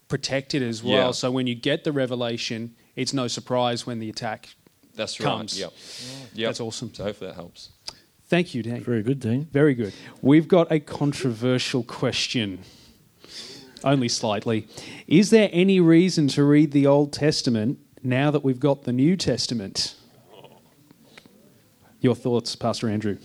[0.09, 1.07] protected as well.
[1.07, 1.11] Yeah.
[1.13, 4.51] So when you get the revelation, it's no surprise when the attack
[4.95, 5.55] that's comes.
[5.55, 5.61] right.
[5.61, 5.73] Yep.
[6.35, 6.49] yep.
[6.49, 6.93] That's awesome.
[6.93, 7.71] So hopefully that helps.
[8.27, 8.83] Thank you, Dan.
[8.83, 9.49] Very good, Dean.
[9.51, 9.95] Very good.
[10.21, 12.65] We've got a controversial question.
[13.83, 14.67] Only slightly.
[15.07, 19.17] Is there any reason to read the Old Testament now that we've got the New
[19.17, 19.95] Testament?
[22.01, 23.19] Your thoughts, Pastor Andrew?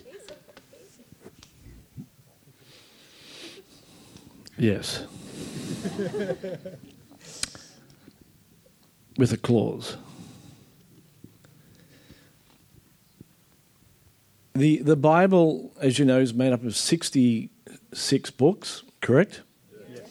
[4.58, 5.06] Yes.
[9.18, 9.98] With a clause.
[14.56, 17.50] The the Bible, as you know, is made up of sixty
[17.94, 19.42] six books, correct?
[19.72, 20.02] Yeah.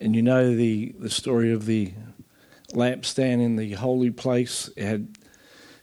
[0.00, 1.92] And you know the, the story of the
[2.74, 4.68] lampstand in the holy place.
[4.76, 5.18] It had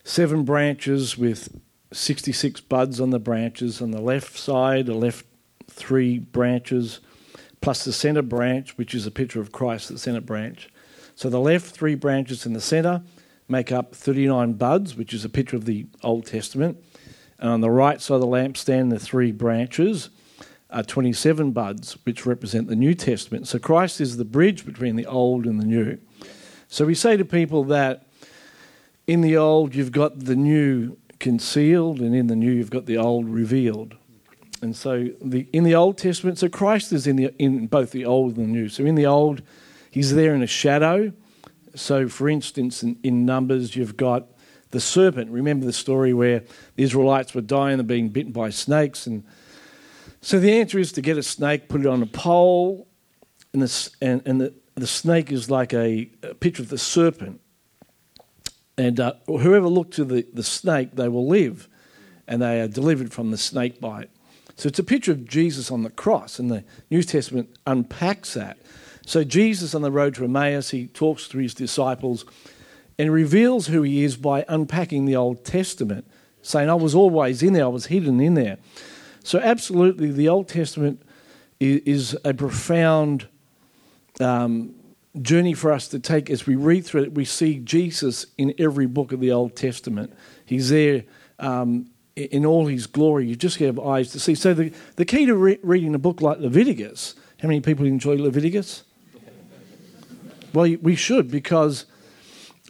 [0.04, 1.60] seven branches with
[1.91, 3.82] sixty six buds on the branches.
[3.82, 5.25] On the left side, the left
[5.67, 6.99] three branches,
[7.62, 10.69] plus the centre branch, which is a picture of Christ, the centre branch.
[11.15, 13.01] So the left three branches in the centre
[13.47, 16.77] make up 39 buds, which is a picture of the Old Testament.
[17.38, 20.10] And on the right side of the lampstand, the three branches
[20.69, 23.47] are 27 buds, which represent the New Testament.
[23.47, 25.97] So Christ is the bridge between the old and the new.
[26.71, 28.07] So we say to people that
[29.05, 32.97] in the old you've got the new concealed, and in the new you've got the
[32.97, 33.97] old revealed.
[34.62, 38.05] And so the, in the Old Testament, so Christ is in, the, in both the
[38.05, 38.69] old and the new.
[38.69, 39.41] So in the old,
[39.89, 41.12] he's there in a shadow.
[41.75, 44.27] So, for instance, in, in Numbers, you've got
[44.69, 45.29] the serpent.
[45.29, 46.41] Remember the story where
[46.75, 49.25] the Israelites were dying and being bitten by snakes, and
[50.21, 52.88] So the answer is to get a snake, put it on a pole,
[53.51, 57.41] and the, and, and the, the snake is like a, a picture of the serpent.
[58.77, 61.67] And uh, whoever looked to the, the snake, they will live,
[62.27, 64.10] and they are delivered from the snake bite.
[64.55, 68.57] So it's a picture of Jesus on the cross, and the New Testament unpacks that.
[69.05, 72.25] So Jesus on the road to Emmaus, he talks to his disciples
[72.97, 76.05] and reveals who he is by unpacking the Old Testament,
[76.41, 78.57] saying, I was always in there, I was hidden in there.
[79.23, 81.01] So, absolutely, the Old Testament
[81.60, 83.27] is, a profound
[84.19, 84.76] um,
[85.21, 87.13] journey for us to take as we read through it.
[87.13, 90.13] We see Jesus in every book of the Old Testament.
[90.45, 91.04] He's there
[91.39, 93.28] um, in all his glory.
[93.28, 94.36] You just have eyes to see.
[94.36, 98.15] So, the, the key to re- reading a book like Leviticus, how many people enjoy
[98.15, 98.84] Leviticus?
[100.54, 101.86] well, we should because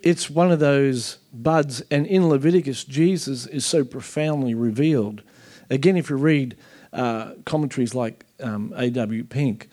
[0.04, 5.22] it's one of those buds, and in Leviticus, Jesus is so profoundly revealed.
[5.70, 6.58] Again, if you read
[6.94, 9.24] uh, commentaries like um, A.W.
[9.26, 9.70] Pink,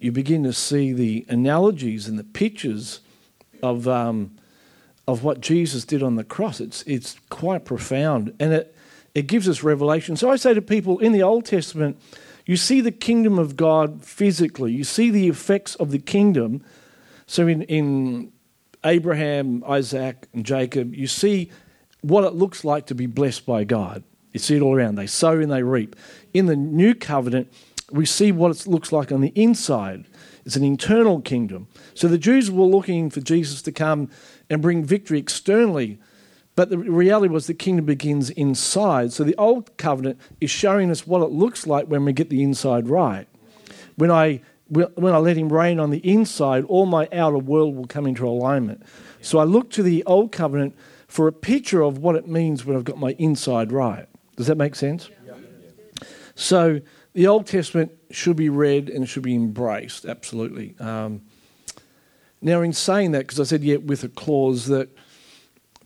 [0.00, 3.00] you begin to see the analogies and the pictures
[3.62, 4.34] of, um,
[5.06, 6.58] of what Jesus did on the cross.
[6.58, 8.74] It's, it's quite profound, and it,
[9.14, 10.16] it gives us revelation.
[10.16, 12.00] So I say to people in the Old Testament,
[12.46, 16.64] you see the kingdom of God physically, you see the effects of the kingdom.
[17.26, 18.32] So in, in
[18.82, 21.50] Abraham, Isaac, and Jacob, you see
[22.00, 24.02] what it looks like to be blessed by God.
[24.32, 24.94] You see it all around.
[24.94, 25.94] They sow and they reap.
[26.32, 27.52] In the new covenant,
[27.90, 30.06] we see what it looks like on the inside.
[30.44, 31.68] It's an internal kingdom.
[31.94, 34.08] So the Jews were looking for Jesus to come
[34.48, 35.98] and bring victory externally.
[36.56, 39.12] But the reality was the kingdom begins inside.
[39.12, 42.42] So the old covenant is showing us what it looks like when we get the
[42.42, 43.26] inside right.
[43.96, 47.86] When I when I let him reign on the inside, all my outer world will
[47.86, 48.84] come into alignment.
[49.20, 50.76] So I look to the old covenant
[51.08, 54.06] for a picture of what it means when I've got my inside right.
[54.36, 55.10] Does that make sense?
[56.36, 56.80] So
[57.12, 60.74] the Old Testament should be read and should be embraced, absolutely.
[60.78, 61.22] Um,
[62.42, 64.88] now, in saying that, because I said yet yeah, with a clause that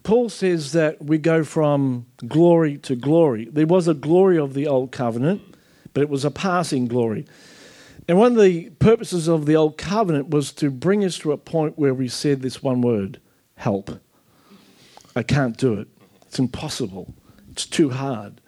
[0.04, 3.46] Paul says that we go from glory to glory.
[3.46, 5.42] There was a glory of the Old Covenant,
[5.94, 7.26] but it was a passing glory.
[8.06, 11.38] And one of the purposes of the Old Covenant was to bring us to a
[11.38, 13.18] point where we said this one word
[13.56, 13.98] help.
[15.16, 15.88] I can't do it.
[16.26, 17.14] It's impossible.
[17.50, 18.42] It's too hard.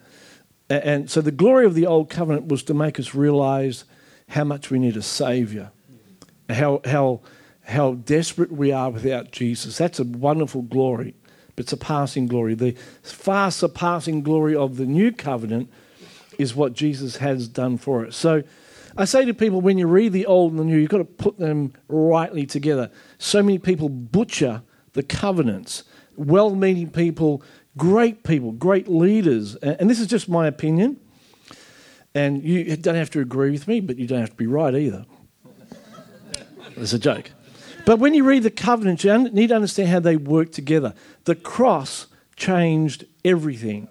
[0.69, 3.85] And so the glory of the Old Covenant was to make us realize
[4.29, 5.71] how much we need a Savior,
[6.49, 7.21] how, how,
[7.65, 9.77] how desperate we are without Jesus.
[9.77, 11.15] That's a wonderful glory,
[11.55, 12.53] but it's a passing glory.
[12.53, 15.69] The far surpassing glory of the New Covenant
[16.37, 18.17] is what Jesus has done for us.
[18.17, 18.43] So,
[18.99, 21.05] I say to people, when you read the old and the new, you've got to
[21.05, 22.89] put them rightly together.
[23.19, 25.83] So many people butcher the covenants.
[26.15, 27.43] Well meaning people,
[27.77, 29.55] great people, great leaders.
[29.55, 30.99] And this is just my opinion.
[32.13, 34.73] And you don't have to agree with me, but you don't have to be right
[34.75, 35.05] either.
[36.75, 37.31] It's a joke.
[37.85, 40.93] But when you read the covenant, you need to understand how they work together.
[41.23, 43.87] The cross changed everything.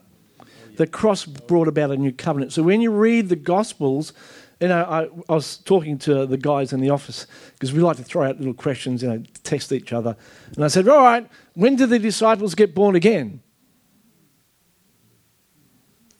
[0.76, 2.52] The cross brought about a new covenant.
[2.52, 4.12] So when you read the Gospels,
[4.60, 7.96] you know, I, I, was talking to the guys in the office because we like
[7.96, 10.16] to throw out little questions, you know, test each other.
[10.54, 13.40] And I said, All right, when did the disciples get born again?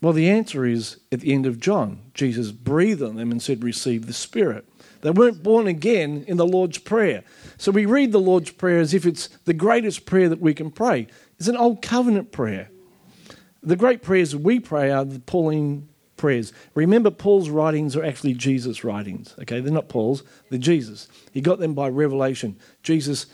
[0.01, 2.01] Well, the answer is at the end of John.
[2.15, 4.67] Jesus breathed on them and said, Receive the Spirit.
[5.01, 7.25] They weren't born again in the Lord's Prayer.
[7.59, 10.71] So we read the Lord's Prayer as if it's the greatest prayer that we can
[10.71, 11.07] pray.
[11.39, 12.71] It's an old covenant prayer.
[13.63, 16.53] The great prayers we pray are the Pauline prayers.
[16.75, 19.35] Remember, Paul's writings are actually Jesus' writings.
[19.41, 21.09] Okay, they're not Paul's, they're Jesus.
[21.33, 22.59] He got them by revelation.
[22.83, 23.27] Jesus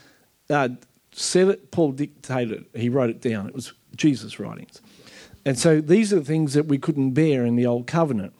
[0.49, 0.69] uh,
[1.11, 3.47] said it, Paul dictated it, he wrote it down.
[3.47, 4.81] It was Jesus' writings.
[5.45, 8.33] And so these are the things that we couldn't bear in the Old Covenant.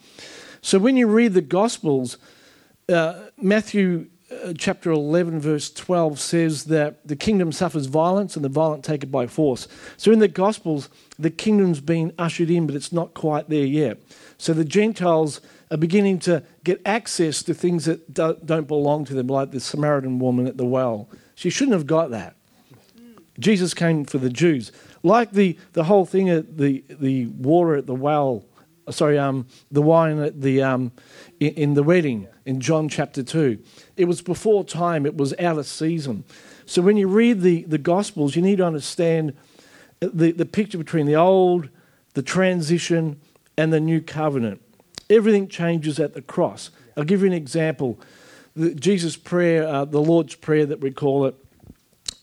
[0.62, 2.18] So when you read the Gospels,
[2.88, 8.50] uh, Matthew uh, chapter 11, verse 12 says that the kingdom suffers violence and the
[8.50, 9.68] violent take it by force.
[9.98, 10.90] So in the Gospels,
[11.20, 14.00] the kingdom's been ushered in, but it's not quite there yet.
[14.38, 19.28] So the Gentiles are beginning to get access to things that don't belong to them,
[19.28, 21.10] like the Samaritan woman at the well.
[21.36, 22.36] She shouldn't have got that.
[23.40, 24.72] Jesus came for the Jews.
[25.04, 28.46] Like the, the whole thing at the, the water at the well,
[28.90, 30.94] sorry, um, the wine at the, um,
[31.42, 33.60] in, in the wedding in John chapter 2.
[33.98, 36.24] It was before time, it was out of season.
[36.66, 39.34] So when you read the, the Gospels, you need to understand
[40.00, 41.70] the, the picture between the old,
[42.14, 43.20] the transition,
[43.58, 44.62] and the new covenant.
[45.10, 46.72] Everything changes at the cross.
[46.96, 48.00] I'll give you an example.
[48.56, 51.36] The, Jesus' prayer, uh, the Lord's Prayer that we call it,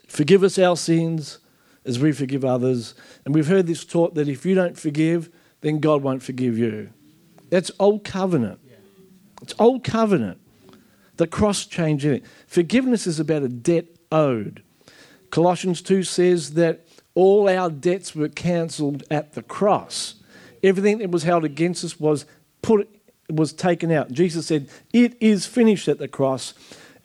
[0.06, 1.38] forgive us our sins
[1.84, 2.94] as we forgive others.
[3.24, 6.90] And we've heard this taught that if you don't forgive, then God won't forgive you.
[7.48, 8.60] That's old covenant.
[9.42, 10.38] It's old covenant.
[11.16, 12.24] The cross changed it.
[12.46, 14.62] Forgiveness is about a debt owed.
[15.30, 20.14] Colossians 2 says that all our debts were cancelled at the cross.
[20.62, 22.26] Everything that was held against us was
[22.62, 22.88] put
[23.28, 24.10] was taken out.
[24.10, 26.52] Jesus said, "It is finished" at the cross.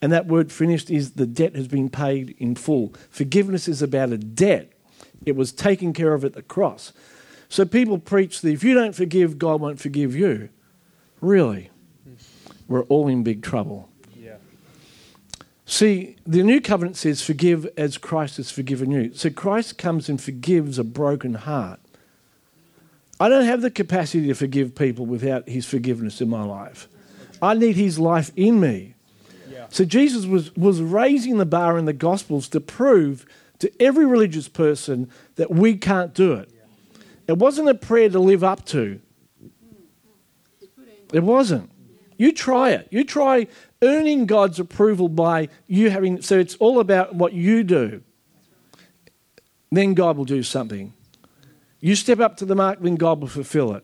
[0.02, 2.94] And that word finished is the debt has been paid in full.
[3.10, 4.72] Forgiveness is about a debt.
[5.26, 6.94] It was taken care of at the cross.
[7.50, 10.50] So people preach that if you don't forgive, God won't forgive you.
[11.22, 11.70] Really?
[12.68, 13.90] We're all in big trouble.
[14.16, 14.38] Yeah.
[15.66, 19.14] See, the new covenant says, forgive as Christ has forgiven you.
[19.14, 21.80] So Christ comes and forgives a broken heart.
[23.20, 26.90] I don't have the capacity to forgive people without his forgiveness in my life.
[27.42, 28.95] I need his life in me.
[29.70, 29.76] Yeah.
[29.76, 33.26] So Jesus was, was raising the bar in the Gospels to prove
[33.60, 36.50] to every religious person that we can't do it.
[37.28, 39.00] It wasn't a prayer to live up to.
[41.14, 41.72] It wasn't.
[42.18, 42.88] You try it.
[42.92, 43.48] You try
[43.82, 46.22] earning God's approval by you having.
[46.22, 48.02] So it's all about what you do.
[49.72, 50.94] Then God will do something.
[51.80, 53.84] You step up to the mark, then God will fulfill it.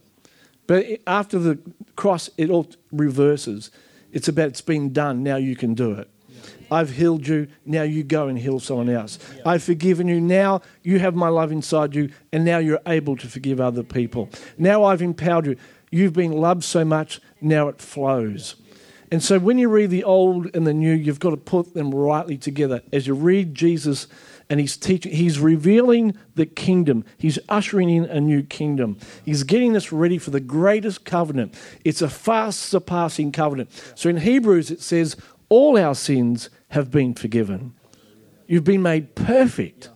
[0.66, 1.60] But after the
[1.96, 3.72] cross, it all reverses.
[4.12, 5.24] It's about it's been done.
[5.24, 6.10] Now you can do it.
[6.72, 7.48] I've healed you.
[7.66, 9.20] Now you go and heal someone else.
[9.46, 10.22] I've forgiven you.
[10.22, 14.30] Now you have my love inside you, and now you're able to forgive other people.
[14.58, 15.58] Now I've empowered you.
[15.92, 18.56] You've been loved so much, now it flows.
[19.12, 21.94] And so when you read the old and the new, you've got to put them
[21.94, 22.82] rightly together.
[22.94, 24.08] As you read Jesus
[24.52, 27.06] and he's teaching, he's revealing the kingdom.
[27.18, 28.98] He's ushering in a new kingdom.
[29.24, 31.56] He's getting us ready for the greatest covenant.
[31.86, 33.70] It's a fast surpassing covenant.
[33.96, 35.16] So in Hebrews it says,
[35.48, 37.76] all our sins have been forgiven.
[38.46, 39.90] You've been made perfect.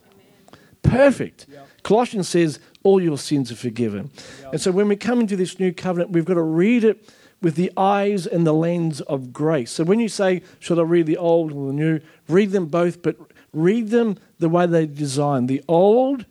[0.82, 1.48] Perfect.
[1.84, 4.10] Colossians says, all your sins are forgiven.
[4.54, 7.10] And so when we come into this new covenant, we've got to read it
[7.42, 9.72] with the eyes and the lens of grace.
[9.72, 12.00] So when you say, should I read the old or the new?
[12.30, 13.18] Read them both, but
[13.56, 15.48] read them the way they design.
[15.48, 16.26] The old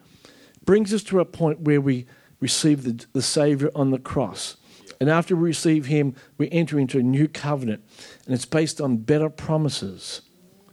[0.65, 2.07] brings us to a point where we
[2.41, 4.57] receive the, the Savior on the cross.
[5.01, 7.83] And after we receive Him, we enter into a new covenant.
[8.27, 10.23] And it's based on better promises.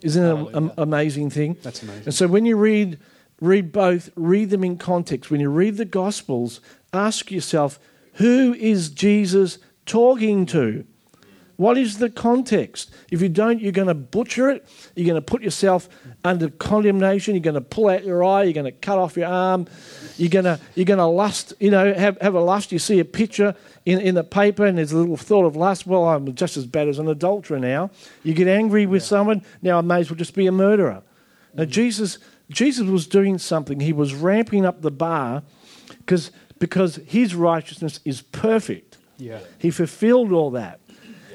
[0.01, 1.57] Isn't it an amazing thing?
[1.61, 2.03] That's amazing.
[2.05, 2.99] And so when you read,
[3.39, 5.31] read both, read them in context.
[5.31, 6.59] When you read the Gospels,
[6.93, 7.79] ask yourself,
[8.15, 10.85] who is Jesus talking to?
[11.61, 12.91] What is the context?
[13.11, 14.67] If you don't, you're going to butcher it.
[14.95, 15.89] You're going to put yourself
[16.23, 17.35] under condemnation.
[17.35, 18.45] You're going to pull out your eye.
[18.45, 19.67] You're going to cut off your arm.
[20.17, 22.71] You're going to, you're going to lust, you know, have, have a lust.
[22.71, 23.53] You see a picture
[23.85, 25.85] in, in the paper and there's a little thought of lust.
[25.85, 27.91] Well, I'm just as bad as an adulterer now.
[28.23, 29.43] You get angry with someone.
[29.61, 31.03] Now I may as well just be a murderer.
[31.53, 31.69] Now, mm.
[31.69, 32.17] Jesus,
[32.49, 33.81] Jesus was doing something.
[33.81, 35.43] He was ramping up the bar
[35.99, 38.97] because because his righteousness is perfect.
[39.21, 39.41] Yeah.
[39.59, 40.79] He fulfilled all that.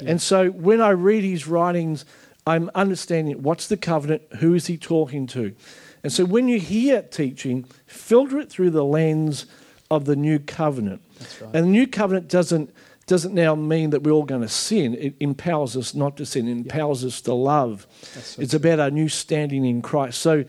[0.04, 2.04] And so when I read his writings,
[2.46, 5.54] I'm understanding what's the covenant, who is he talking to.
[6.02, 9.46] And so when you hear teaching, filter it through the lens
[9.90, 11.02] of the new covenant.
[11.18, 11.54] That's right.
[11.54, 12.72] And the new covenant doesn't
[13.06, 14.94] doesn't now mean that we're all going to sin.
[14.94, 16.48] It empowers us not to sin.
[16.48, 17.86] It empowers us to love.
[18.02, 20.18] So it's about our new standing in Christ.
[20.18, 20.44] So,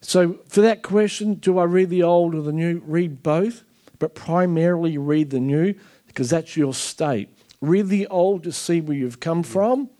[0.00, 2.82] so for that question, do I read the old or the new?
[2.84, 3.62] Read both,
[4.00, 5.74] but primarily read the new
[6.08, 7.28] because that's your state.
[7.60, 9.90] Read the old to see where you've come from,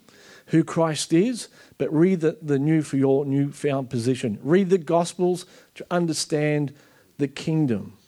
[0.47, 4.39] who Christ is, but read the, the new for your newfound position.
[4.43, 6.73] Read the Gospels to understand
[7.19, 7.99] the kingdom.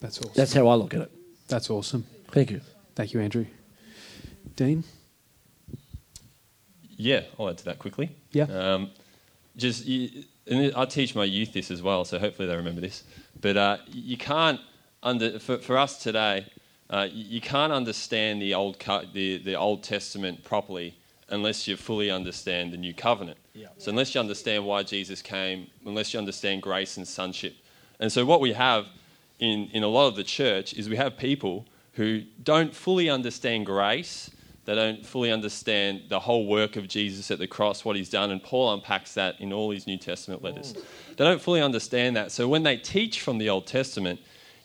[0.00, 0.32] That's awesome.
[0.34, 1.12] That's how I look at it.
[1.48, 2.04] That's awesome.
[2.32, 2.60] Thank you.
[2.94, 3.46] Thank you, Andrew.
[4.56, 4.84] Dean?
[6.96, 8.14] Yeah, I'll add to that quickly.
[8.32, 8.44] Yeah.
[8.44, 8.90] Um,
[9.56, 13.04] just, and I teach my youth this as well, so hopefully they remember this.
[13.40, 14.60] But uh, you can't
[15.02, 16.46] under for, for us today.
[16.88, 20.96] Uh, you you can't understand the old the the Old Testament properly
[21.28, 23.38] unless you fully understand the New Covenant.
[23.78, 27.56] So unless you understand why Jesus came, unless you understand grace and sonship,
[27.98, 28.86] and so what we have
[29.40, 33.66] in in a lot of the church is we have people who don't fully understand
[33.66, 34.30] grace.
[34.66, 38.32] They don't fully understand the whole work of Jesus at the cross, what he's done,
[38.32, 40.74] and Paul unpacks that in all his New Testament letters.
[41.16, 42.32] They don't fully understand that.
[42.32, 44.18] So when they teach from the Old Testament,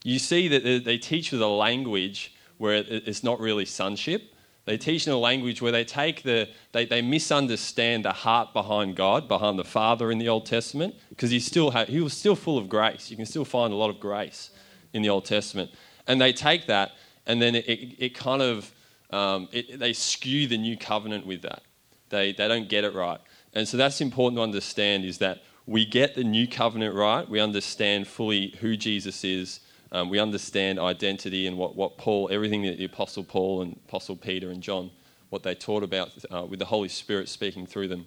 [0.04, 4.34] you see that they- teach with a language where it's not really sonship.
[4.66, 8.96] They teach in a language where they take the, they, they misunderstand the heart behind
[8.96, 12.36] God, behind the Father in the Old Testament, because he still had, he was still
[12.36, 13.10] full of grace.
[13.10, 14.52] You can still find a lot of grace
[14.94, 15.72] in the Old Testament.
[16.08, 16.92] And they take that
[17.26, 18.72] and then it, it, it kind of,
[19.12, 21.64] um, it, they skew the new covenant with that.
[22.10, 23.20] They, they don't get it right.
[23.54, 27.28] And so that's important to understand is that we get the new covenant right.
[27.28, 29.60] We understand fully who Jesus is.
[29.92, 34.16] Um, we understand identity and what, what Paul, everything that the Apostle Paul and Apostle
[34.16, 34.92] Peter and John
[35.30, 38.06] what they taught about uh, with the Holy Spirit speaking through them.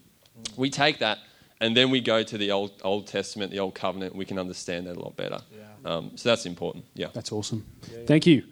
[0.56, 1.18] We take that
[1.60, 4.86] and then we go to the Old, Old Testament, the Old Covenant, we can understand
[4.86, 5.38] that a lot better.
[5.84, 7.08] Um, so that's important, yeah.
[7.12, 7.64] That's awesome.
[8.06, 8.44] Thank you.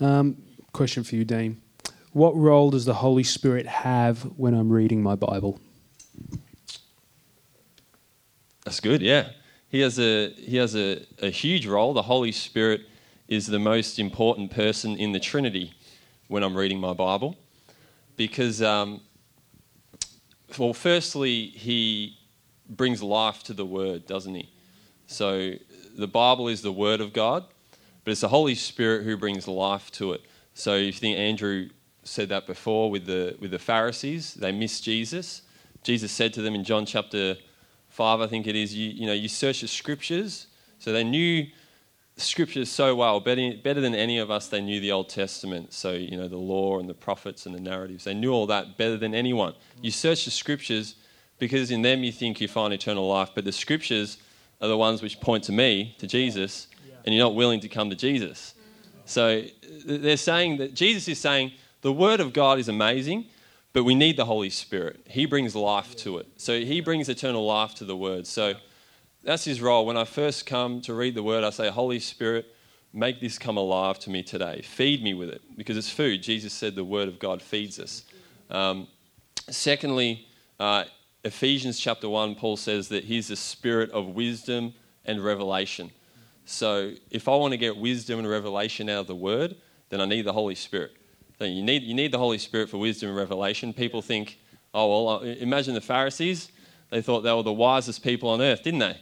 [0.00, 0.36] Um,
[0.72, 1.60] question for you, Dean.
[2.12, 5.60] What role does the Holy Spirit have when I'm reading my Bible?
[8.64, 9.30] That's good, yeah.
[9.74, 11.94] He has a, he has a, a huge role.
[11.94, 12.82] The Holy Spirit
[13.26, 15.74] is the most important person in the Trinity
[16.28, 17.36] when I'm reading my Bible.
[18.16, 19.00] Because, um,
[20.56, 22.16] well, firstly, he
[22.70, 24.48] brings life to the Word, doesn't he?
[25.08, 25.54] So
[25.98, 27.44] the Bible is the Word of God,
[28.04, 30.20] but it's the Holy Spirit who brings life to it.
[30.54, 31.70] So if you think Andrew
[32.04, 35.42] said that before with the, with the Pharisees, they missed Jesus.
[35.82, 37.38] Jesus said to them in John chapter
[37.94, 40.48] 5, I think it is, you, you know, you search the scriptures.
[40.80, 41.46] So they knew
[42.16, 45.72] scriptures so well, better, better than any of us, they knew the Old Testament.
[45.72, 48.02] So, you know, the law and the prophets and the narratives.
[48.02, 49.54] They knew all that better than anyone.
[49.80, 50.96] You search the scriptures
[51.38, 54.18] because in them you think you find eternal life, but the scriptures
[54.60, 56.66] are the ones which point to me, to Jesus,
[57.04, 58.54] and you're not willing to come to Jesus.
[59.04, 59.44] So
[59.86, 63.26] they're saying that Jesus is saying the Word of God is amazing,
[63.74, 65.00] but we need the Holy Spirit.
[65.06, 66.28] He brings life to it.
[66.36, 68.26] So He brings eternal life to the Word.
[68.26, 68.54] So
[69.22, 69.84] that's His role.
[69.84, 72.46] When I first come to read the Word, I say, Holy Spirit,
[72.92, 74.62] make this come alive to me today.
[74.62, 76.22] Feed me with it, because it's food.
[76.22, 78.04] Jesus said the Word of God feeds us.
[78.48, 78.86] Um,
[79.50, 80.28] secondly,
[80.60, 80.84] uh,
[81.24, 85.90] Ephesians chapter 1, Paul says that he's the spirit of wisdom and revelation.
[86.44, 89.56] So if I want to get wisdom and revelation out of the word,
[89.88, 90.92] then I need the Holy Spirit.
[91.44, 93.74] So you need, you need the Holy Spirit for wisdom and revelation.
[93.74, 94.38] People think,
[94.72, 96.50] oh, well, uh, imagine the Pharisees.
[96.88, 98.96] They thought they were the wisest people on earth, didn't they?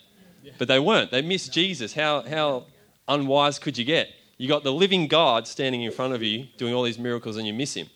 [0.58, 1.12] But they weren't.
[1.12, 1.94] They missed Jesus.
[1.94, 2.66] How, how
[3.06, 4.08] unwise could you get?
[4.38, 7.46] You got the living God standing in front of you doing all these miracles and
[7.46, 7.88] you miss him.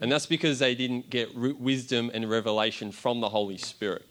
[0.00, 4.04] And that's because they didn't get wisdom and revelation from the Holy Spirit.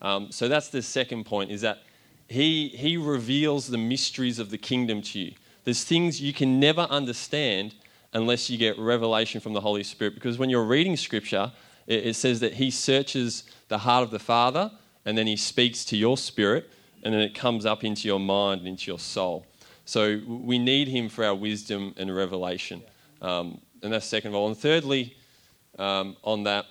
[0.00, 1.82] Um, so that's the second point is that
[2.30, 5.34] he, he reveals the mysteries of the kingdom to you.
[5.64, 7.74] There's things you can never understand
[8.14, 10.14] unless you get revelation from the Holy Spirit.
[10.14, 11.52] Because when you're reading Scripture,
[11.86, 14.70] it, it says that He searches the heart of the Father
[15.04, 16.70] and then He speaks to your spirit
[17.02, 19.46] and then it comes up into your mind and into your soul.
[19.84, 22.82] So we need Him for our wisdom and revelation.
[23.20, 24.48] Um, and that's second of all.
[24.48, 25.16] And thirdly,
[25.78, 26.66] um, on that,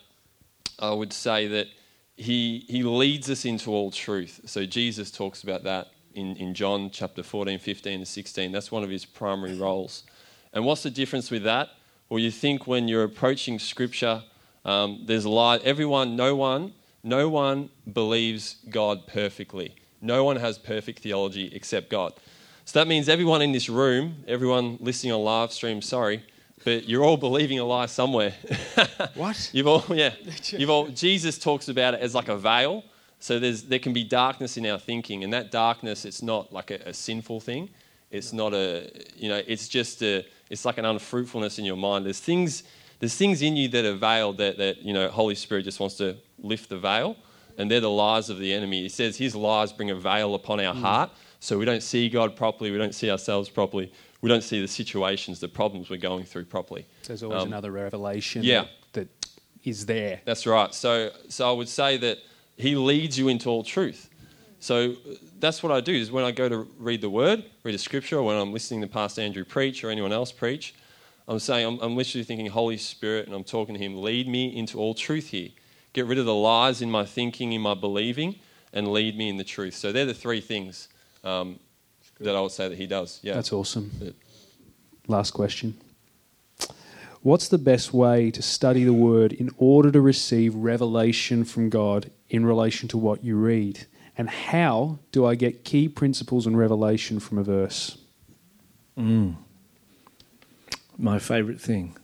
[0.80, 1.68] I would say that
[2.16, 4.42] he, he leads us into all truth.
[4.46, 8.52] So Jesus talks about that in, in John chapter 14, 15, and 16.
[8.52, 10.04] That's one of his primary roles.
[10.54, 11.70] And what's the difference with that?
[12.10, 14.24] Well, you think when you're approaching Scripture,
[14.66, 15.58] um, there's a lie.
[15.58, 16.74] Everyone, no one,
[17.04, 19.76] no one believes God perfectly.
[20.02, 22.14] No one has perfect theology except God.
[22.66, 26.24] So that means everyone in this room, everyone listening on live stream, sorry,
[26.64, 28.34] but you're all believing a lie somewhere.
[29.16, 29.50] What?
[29.54, 30.14] You've all, yeah.
[30.46, 32.84] You've all, Jesus talks about it as like a veil.
[33.20, 36.72] So there's, there can be darkness in our thinking, and that darkness, it's not like
[36.72, 37.70] a, a sinful thing.
[38.12, 42.06] It's not a, you know, it's just a, it's like an unfruitfulness in your mind.
[42.06, 42.64] There's things,
[43.00, 45.96] there's things in you that are veiled that, that, you know, Holy Spirit just wants
[45.96, 47.18] to lift the veil,
[47.58, 48.84] and they're the lies of the enemy.
[48.84, 50.82] He says his lies bring a veil upon our mm.
[50.82, 53.92] heart, so we don't see God properly, we don't see ourselves properly,
[54.22, 56.86] we don't see the situations, the problems we're going through properly.
[57.08, 58.66] There's always um, another revelation yeah.
[58.94, 59.28] that, that
[59.64, 60.22] is there.
[60.24, 60.72] That's right.
[60.74, 62.20] So, so I would say that
[62.58, 64.10] He leads you into all truth.
[64.64, 64.96] So
[65.42, 68.20] that's what I do is when I go to read the Word, read a scripture,
[68.20, 70.74] or when I'm listening to Pastor Andrew preach or anyone else preach,
[71.28, 74.56] I'm saying, I'm, I'm literally thinking, Holy Spirit, and I'm talking to Him, lead me
[74.56, 75.50] into all truth here.
[75.92, 78.40] Get rid of the lies in my thinking, in my believing,
[78.72, 79.76] and lead me in the truth.
[79.76, 80.88] So they're the three things
[81.26, 81.60] um,
[82.22, 83.20] that I would say that he does.
[83.22, 83.92] Yeah, that's awesome.
[84.00, 84.14] But,
[85.10, 85.76] Last question.
[87.22, 92.12] What's the best way to study the Word in order to receive revelation from God
[92.30, 93.88] in relation to what you read?
[94.18, 97.98] And how do I get key principles and revelation from a verse?
[98.98, 99.36] Mm.
[100.98, 101.98] My favourite thing.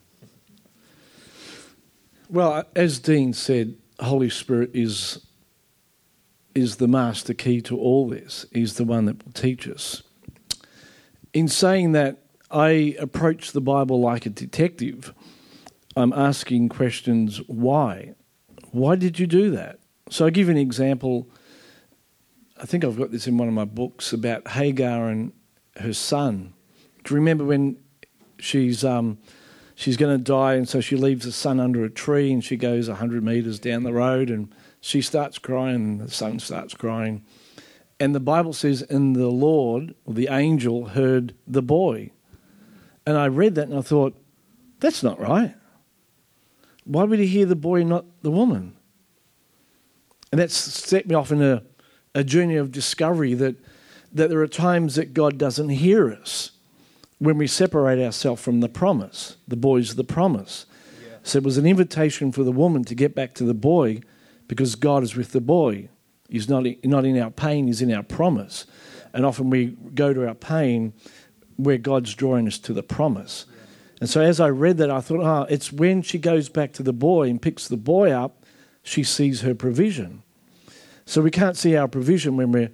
[2.30, 5.26] Well, as Dean said, Holy Spirit is
[6.56, 8.46] is the master key to all this.
[8.52, 10.02] He's the one that will teach us.
[11.32, 15.14] In saying that, I approach the Bible like a detective.
[15.96, 18.16] I'm asking questions why?
[18.72, 19.80] Why did you do that?
[20.10, 21.30] So I'll give an example.
[22.60, 25.32] I think I've got this in one of my books about Hagar and
[25.78, 26.54] her son.
[27.04, 27.78] Do you remember when
[28.38, 29.18] she's um,
[29.76, 32.58] she's going to die, and so she leaves the son under a tree, and she
[32.58, 37.24] goes hundred meters down the road, and she starts crying, and the son starts crying,
[38.00, 42.12] and the Bible says, "And the Lord, or the angel, heard the boy."
[43.06, 44.16] And I read that and I thought,
[44.80, 45.56] that's not right.
[46.84, 48.76] why would he hear the boy and not the woman?
[50.32, 51.64] And that's set me off in a,
[52.20, 53.56] a journey of discovery that,
[54.14, 56.52] that there are times that God doesn't hear us
[57.18, 59.38] when we separate ourselves from the promise.
[59.48, 60.66] The boy's the promise.
[61.02, 61.18] Yeah.
[61.24, 64.02] So it was an invitation for the woman to get back to the boy
[64.50, 65.88] because God is with the boy.
[66.28, 68.66] He's not, not in our pain, he's in our promise.
[69.14, 70.92] And often we go to our pain
[71.56, 73.46] where God's drawing us to the promise.
[74.02, 76.84] And so as I read that, I thought, oh, it's when she goes back to
[76.84, 78.44] the boy and picks the boy up,
[78.84, 80.24] she sees her provision.
[81.10, 82.70] So we can't see our provision when we're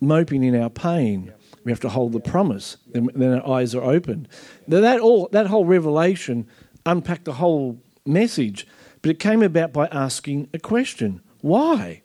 [0.00, 1.34] moping in our pain.
[1.64, 2.78] We have to hold the promise.
[2.86, 4.26] Then, then our eyes are opened.
[4.66, 6.48] Now that all that whole revelation
[6.86, 8.66] unpacked the whole message,
[9.02, 12.00] but it came about by asking a question: Why?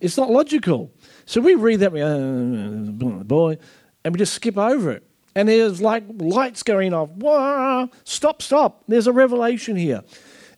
[0.00, 0.90] It's not logical.
[1.26, 3.58] So we read that, uh, boy,
[4.04, 5.02] and we just skip over it.
[5.34, 7.10] And there's like lights going off.
[8.04, 8.84] Stop, stop.
[8.88, 10.02] There's a revelation here.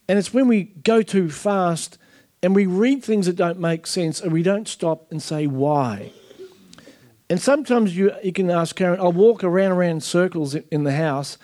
[0.06, 1.98] And it's when we go too fast
[2.42, 6.12] and we read things that don't make sense and we don't stop and say why.
[7.28, 11.38] And sometimes you, you can ask Karen, I'll walk around around circles in the house,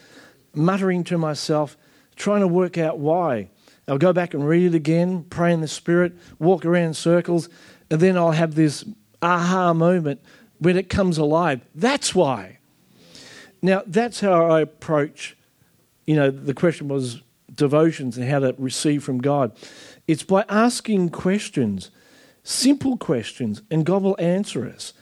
[0.54, 1.76] muttering to myself,
[2.16, 3.50] trying to work out why.
[3.86, 7.48] I'll go back and read it again, pray in the Spirit, walk around circles,
[7.88, 8.84] and then I'll have this
[9.22, 10.20] aha moment
[10.58, 11.60] when it comes alive.
[11.74, 12.58] That's why.
[13.62, 15.36] Now, that's how I approach,
[16.06, 17.22] you know, the question was
[17.54, 19.52] devotions and how to receive from God.
[20.06, 21.90] It's by asking questions,
[22.42, 24.92] simple questions, and God will answer us.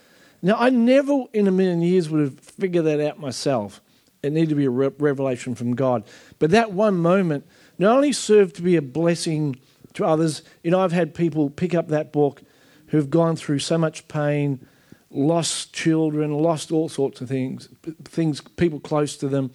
[0.41, 3.81] Now, I never in a million years would have figured that out myself.
[4.23, 6.05] It needed to be a re- revelation from God.
[6.39, 7.47] But that one moment
[7.79, 9.57] not only served to be a blessing
[9.95, 12.43] to others, you know, I've had people pick up that book
[12.89, 14.67] who've gone through so much pain,
[15.11, 17.69] lost children, lost all sorts of things,
[18.05, 19.51] things, people close to them.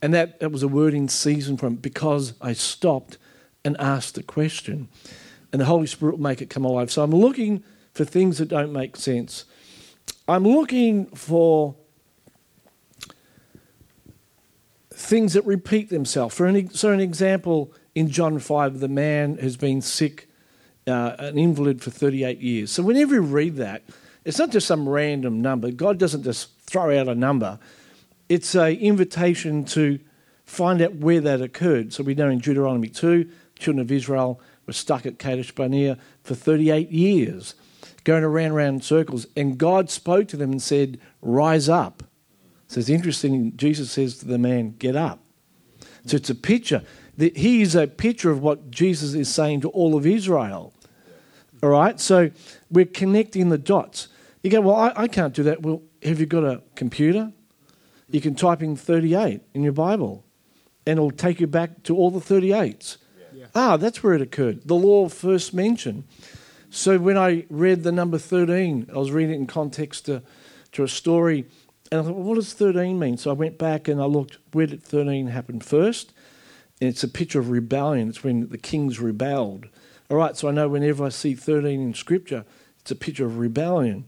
[0.00, 3.18] And that, that was a word in season them because I stopped
[3.64, 4.88] and ask the question.
[5.52, 6.90] And the Holy Spirit will make it come alive.
[6.90, 9.44] So I'm looking for things that don't make sense.
[10.26, 11.74] I'm looking for
[14.90, 16.34] things that repeat themselves.
[16.34, 20.28] For an, so, an example in John 5, the man has been sick,
[20.86, 22.70] uh, an invalid for 38 years.
[22.70, 23.82] So, whenever you read that,
[24.24, 25.70] it's not just some random number.
[25.70, 27.58] God doesn't just throw out a number.
[28.28, 29.98] It's an invitation to
[30.44, 31.92] find out where that occurred.
[31.92, 33.28] So we know in Deuteronomy 2,
[33.58, 37.54] children of Israel were stuck at Kadesh Barnea for 38 years,
[38.04, 39.26] going around around in circles.
[39.36, 42.04] And God spoke to them and said, Rise up.
[42.68, 45.20] So it's interesting, Jesus says to the man, Get up.
[46.06, 46.82] So it's a picture.
[47.16, 50.72] He is a picture of what Jesus is saying to all of Israel.
[51.62, 51.98] All right?
[51.98, 52.30] So
[52.70, 54.08] we're connecting the dots.
[54.42, 55.62] You go, Well, I, I can't do that.
[55.62, 57.32] Well, have you got a computer?
[58.10, 60.24] You can type in 38 in your Bible,
[60.86, 62.96] and it'll take you back to all the 38s.
[63.54, 64.66] Ah, that's where it occurred.
[64.66, 66.04] The law first mentioned.
[66.70, 70.22] So when I read the number 13, I was reading it in context to,
[70.72, 71.46] to a story,
[71.90, 73.16] and I thought, well, what does 13 mean?
[73.16, 76.12] So I went back and I looked, where did 13 happen first?
[76.80, 78.08] And it's a picture of rebellion.
[78.08, 79.68] It's when the kings rebelled.
[80.10, 82.44] All right, so I know whenever I see 13 in Scripture,
[82.80, 84.04] it's a picture of rebellion.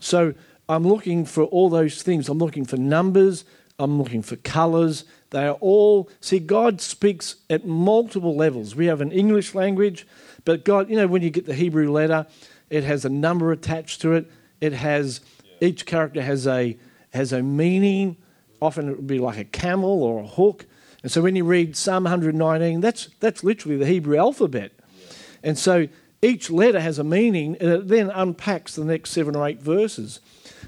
[0.00, 0.34] So
[0.68, 2.28] I'm looking for all those things.
[2.28, 3.44] I'm looking for numbers.
[3.78, 5.04] I'm looking for colours.
[5.32, 8.76] They are all, see, God speaks at multiple levels.
[8.76, 10.06] We have an English language,
[10.44, 12.26] but God, you know, when you get the Hebrew letter,
[12.68, 14.30] it has a number attached to it.
[14.60, 15.68] It has, yeah.
[15.68, 16.76] each character has a,
[17.14, 18.18] has a meaning.
[18.60, 20.66] Often it would be like a camel or a hook.
[21.02, 24.72] And so when you read Psalm 119, that's, that's literally the Hebrew alphabet.
[24.78, 25.14] Yeah.
[25.44, 25.88] And so
[26.20, 30.20] each letter has a meaning, and it then unpacks the next seven or eight verses.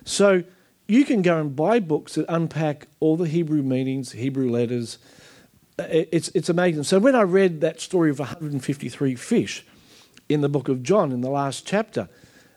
[0.07, 0.43] So
[0.87, 4.99] you can go and buy books that unpack all the Hebrew meanings, Hebrew letters.
[5.78, 6.85] It's, it's amazing.
[6.85, 9.66] So when I read that story of 153 fish
[10.28, 12.09] in the book of John in the last chapter,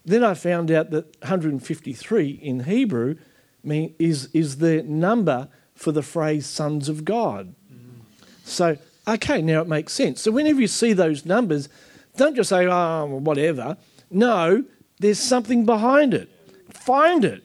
[0.05, 3.15] then I found out that 153 in Hebrew
[3.63, 7.53] mean, is, is the number for the phrase sons of God.
[7.71, 8.01] Mm.
[8.43, 10.21] So, okay, now it makes sense.
[10.21, 11.69] So whenever you see those numbers,
[12.15, 13.78] don't just say, oh, whatever.
[14.09, 14.63] No,
[14.99, 16.30] there's something behind it.
[16.71, 17.43] Find it.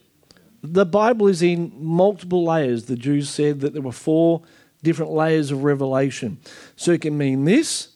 [0.62, 2.84] The Bible is in multiple layers.
[2.84, 4.42] The Jews said that there were four
[4.82, 6.38] different layers of revelation.
[6.76, 7.88] So it can mean this,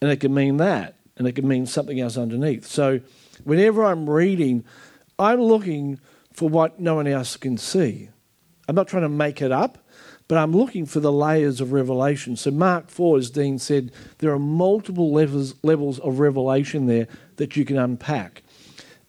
[0.00, 2.66] and it can mean that, and it can mean something else underneath.
[2.66, 3.00] So
[3.44, 4.64] whenever I'm reading,
[5.18, 6.00] I'm looking
[6.32, 8.08] for what no one else can see.
[8.68, 9.78] I'm not trying to make it up.
[10.26, 12.36] But I'm looking for the layers of revelation.
[12.36, 17.56] So, Mark 4, as Dean said, there are multiple levels, levels of revelation there that
[17.56, 18.42] you can unpack.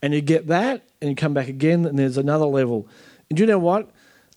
[0.01, 2.87] And you get that, and you come back again, and there's another level.
[3.29, 3.89] And do you know what?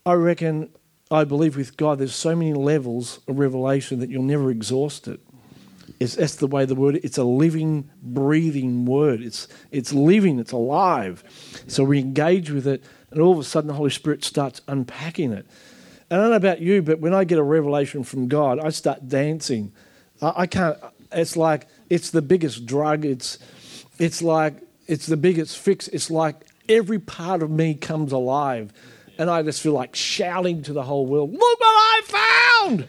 [0.07, 0.71] I reckon,
[1.11, 5.21] I believe with God, there's so many levels of revelation that you'll never exhaust it.
[6.01, 7.01] It's, that's the way the word.
[7.03, 9.21] It's a living, breathing word.
[9.21, 10.39] It's it's living.
[10.39, 11.25] It's alive.
[11.67, 15.33] So we engage with it, and all of a sudden the Holy Spirit starts unpacking
[15.33, 15.47] it.
[16.11, 18.71] And I don't know about you, but when I get a revelation from God, I
[18.71, 19.73] start dancing.
[20.23, 20.79] I, I can't.
[21.11, 23.05] It's like it's the biggest drug.
[23.05, 23.39] It's
[23.99, 25.87] it's like it's the biggest fix.
[25.89, 26.35] It's like
[26.69, 28.73] every part of me comes alive,
[29.19, 32.89] and I just feel like shouting to the whole world, "Look what I found!"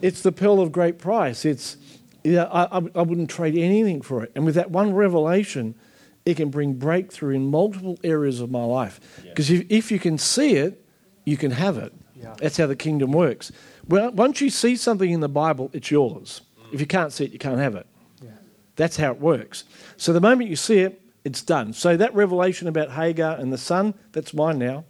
[0.00, 1.44] it's the pearl of great price.
[1.44, 1.76] It's,
[2.24, 4.32] yeah, I, I, I wouldn't trade anything for it.
[4.34, 5.74] And with that one revelation,
[6.26, 9.00] it can bring breakthrough in multiple areas of my life.
[9.22, 10.84] Because if, if you can see it,
[11.24, 11.92] you can have it.
[12.14, 12.34] Yeah.
[12.38, 13.50] That's how the kingdom works.
[13.88, 16.42] Well, once you see something in the Bible, it's yours.
[16.60, 16.74] Mm.
[16.74, 17.86] If you can't see it, you can't have it.
[18.82, 18.86] Yeah.
[18.86, 19.64] That's how it works.
[19.96, 21.72] So the moment you see it, it's done.
[21.72, 24.84] So that revelation about Hagar and the son, that's mine now.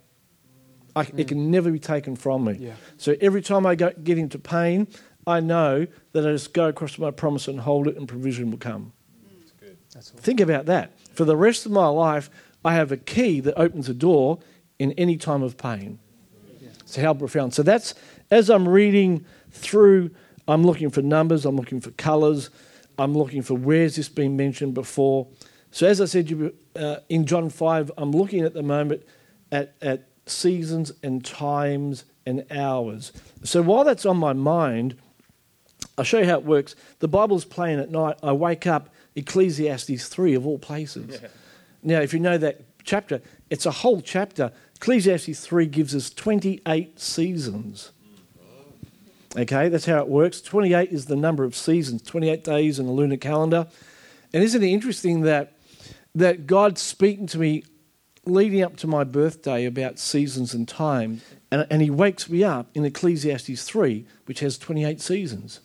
[0.97, 2.57] I, It can never be taken from me.
[2.59, 2.75] Yeah.
[2.97, 4.89] So every time I go, get into pain,
[5.27, 8.59] I know that I just go across my promise and hold it, and provision will
[8.59, 8.93] come.
[9.95, 10.21] That's all.
[10.21, 10.99] Think about that.
[11.15, 12.31] For the rest of my life,
[12.65, 14.39] I have a key that opens a door
[14.79, 15.99] in any time of pain.
[16.85, 17.55] So how profound.
[17.55, 17.95] So that's
[18.31, 20.11] as I'm reading through,
[20.49, 22.51] I'm looking for numbers, I'm looking for colours,
[22.99, 25.29] I'm looking for where's this been mentioned before.
[25.71, 29.03] So as I said you, uh, in John 5, I'm looking at the moment
[29.51, 33.13] at, at seasons and times and hours.
[33.43, 34.97] So while that's on my mind,
[35.99, 36.75] I'll show you how it works.
[37.01, 38.17] The Bible's playing at night.
[38.23, 41.21] I wake up, Ecclesiastes 3 of all places.
[41.83, 43.21] Now, if you know that chapter,
[43.51, 44.53] it's a whole chapter.
[44.77, 47.93] Ecclesiastes 3 gives us 28 seasons.
[49.37, 50.43] Okay, that's how it works.
[50.43, 53.67] 28 is the number of seasons, 28 days in the lunar calendar.
[54.35, 55.55] And isn't it interesting that,
[56.15, 57.65] that God's speaking to me
[58.27, 62.69] leading up to my birthday about seasons and time, and, and He wakes me up
[62.75, 65.61] in Ecclesiastes 3, which has 28 seasons.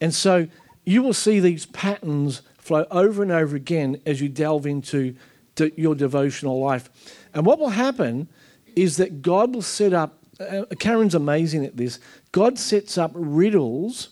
[0.00, 0.48] And so
[0.84, 5.16] you will see these patterns flow over and over again as you delve into
[5.56, 6.90] to your devotional life.
[7.34, 8.28] And what will happen
[8.76, 11.98] is that God will set up, uh, Karen's amazing at this,
[12.32, 14.10] God sets up riddles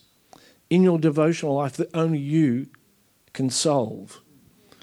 [0.68, 2.68] in your devotional life that only you
[3.32, 4.20] can solve.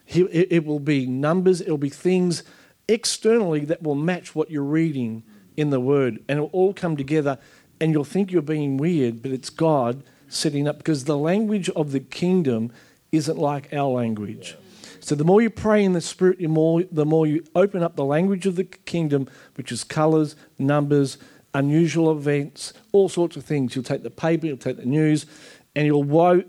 [0.06, 2.44] He, it, it will be numbers, it will be things
[2.88, 5.24] externally that will match what you're reading
[5.56, 6.24] in the Word.
[6.28, 7.38] And it will all come together,
[7.82, 11.92] and you'll think you're being weird, but it's God setting up because the language of
[11.92, 12.72] the kingdom
[13.12, 14.56] isn't like our language.
[15.00, 17.96] So the more you pray in the Spirit, the more, the more you open up
[17.96, 21.18] the language of the kingdom, which is colours, numbers,
[21.54, 23.76] unusual events, all sorts of things.
[23.76, 25.26] You'll take the paper, you'll take the news,
[25.76, 26.44] and you'll wo-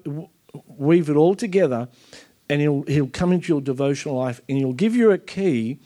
[0.66, 1.88] weave it all together,
[2.48, 5.78] and he'll, he'll come into your devotional life, and he'll give you a key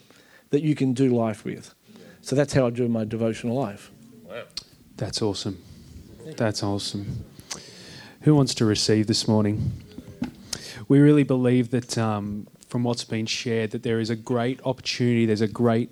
[0.49, 1.73] that you can do life with.
[2.21, 3.91] So that's how I do my devotional life.
[4.23, 4.43] Wow.
[4.95, 5.61] That's awesome.
[6.37, 7.25] That's awesome.
[8.21, 9.73] Who wants to receive this morning?
[10.87, 15.25] We really believe that um, from what's been shared, that there is a great opportunity,
[15.25, 15.89] there's a great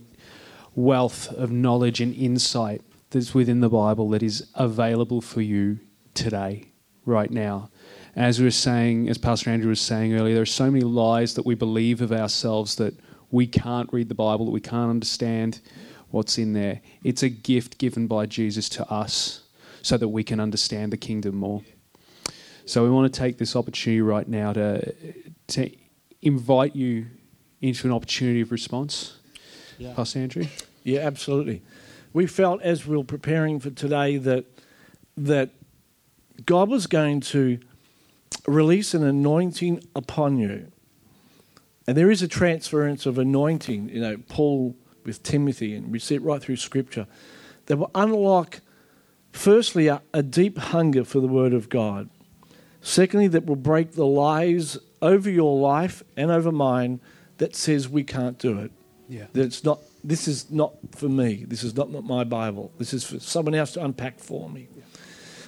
[0.75, 2.81] wealth of knowledge and insight
[3.11, 5.79] that's within the Bible that is available for you
[6.13, 6.69] today,
[7.05, 7.69] right now.
[8.15, 11.35] As we were saying, as Pastor Andrew was saying earlier, there are so many lies
[11.35, 12.93] that we believe of ourselves that
[13.29, 15.61] we can't read the Bible, that we can't understand
[16.09, 16.81] what's in there.
[17.03, 19.43] It's a gift given by Jesus to us
[19.81, 21.63] so that we can understand the kingdom more.
[22.65, 24.93] So we want to take this opportunity right now to,
[25.47, 25.71] to
[26.21, 27.07] invite you
[27.61, 29.17] into an opportunity of response.
[29.77, 29.93] Yeah.
[29.93, 30.45] Pastor Andrew?
[30.83, 31.61] Yeah, absolutely.
[32.13, 34.45] We felt as we were preparing for today that
[35.17, 35.49] that
[36.45, 37.59] God was going to
[38.47, 40.71] release an anointing upon you.
[41.87, 46.15] And there is a transference of anointing, you know, Paul with Timothy, and we see
[46.15, 47.07] it right through Scripture,
[47.65, 48.61] that will unlock,
[49.31, 52.09] firstly, a, a deep hunger for the Word of God.
[52.81, 56.99] Secondly, that will break the lies over your life and over mine
[57.37, 58.71] that says we can't do it.
[59.09, 59.25] Yeah.
[59.33, 61.45] That it's not, this is not for me.
[61.47, 62.71] This is not, my Bible.
[62.77, 64.67] This is for someone else to unpack for me.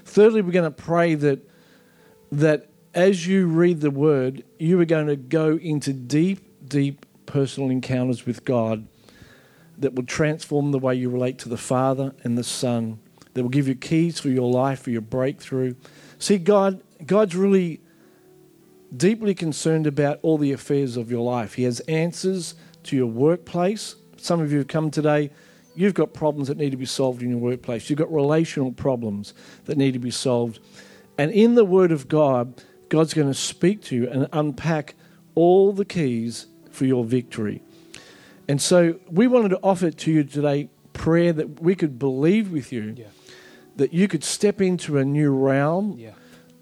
[0.05, 1.49] Thirdly, we're going to pray that,
[2.31, 7.69] that as you read the Word, you are going to go into deep, deep personal
[7.69, 8.87] encounters with God
[9.77, 12.99] that will transform the way you relate to the Father and the Son,
[13.33, 15.73] that will give you keys for your life, for your breakthrough.
[16.19, 17.81] See, God, God's really
[18.95, 21.55] deeply concerned about all the affairs of your life.
[21.55, 23.95] He has answers to your workplace.
[24.23, 25.31] Some of you have come today,
[25.75, 27.89] you've got problems that need to be solved in your workplace.
[27.89, 29.33] You've got relational problems
[29.65, 30.59] that need to be solved.
[31.17, 34.95] And in the Word of God, God's going to speak to you and unpack
[35.35, 37.61] all the keys for your victory.
[38.47, 42.71] And so we wanted to offer to you today prayer that we could believe with
[42.71, 43.05] you Yeah.
[43.75, 46.11] that you could step into a new realm Yeah.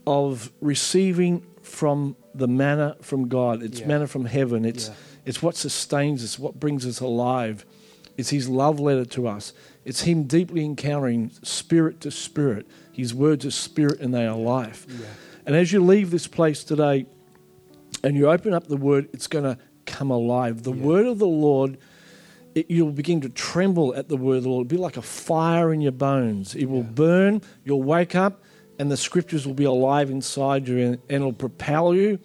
[0.07, 3.61] of receiving from the manna from God.
[3.61, 3.87] It's Yeah.
[3.87, 4.65] manna from heaven.
[4.65, 4.89] It's.
[5.25, 7.65] It's what sustains us, what brings us alive.
[8.17, 9.53] It's His love letter to us.
[9.85, 12.67] It's Him deeply encountering spirit to spirit.
[12.91, 14.85] His words are spirit and they are life.
[15.45, 17.05] And as you leave this place today
[18.03, 20.63] and you open up the word, it's going to come alive.
[20.63, 20.83] The Yeah.
[20.83, 21.77] word of the Lord,
[22.53, 24.67] it, you'll begin to tremble at the word of the Lord.
[24.67, 26.53] It'll be like a fire in your bones.
[26.55, 26.93] It will Yeah.
[26.95, 27.41] burn.
[27.63, 28.43] You'll wake up
[28.77, 32.19] and the scriptures will be alive inside you and, and it'll propel you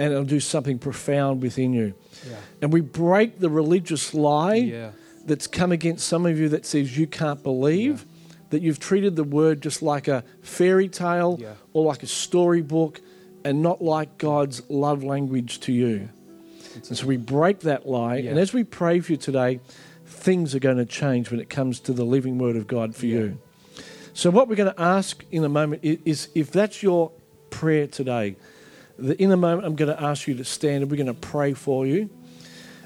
[0.00, 1.92] and it'll do something profound within you.
[2.26, 2.36] Yeah.
[2.62, 4.90] And we break the religious lie Yeah.
[5.26, 8.06] that's come against some of you that says you can't believe,
[8.48, 11.52] that you've treated the word just like a fairy tale Yeah.
[11.74, 13.02] or like a storybook
[13.44, 16.08] and not like God's love language to you.
[16.88, 18.16] And so we break that lie.
[18.16, 18.30] Yeah.
[18.30, 19.60] And as we pray for you today,
[20.06, 23.04] things are going to change when it comes to the living word of God for
[23.06, 23.18] Yeah.
[23.18, 23.38] you.
[24.14, 27.12] So, what we're going to ask in a moment is if that's your
[27.50, 28.36] prayer today,
[29.00, 31.54] in a moment I'm going to ask you to stand and we're going to pray
[31.54, 32.10] for you.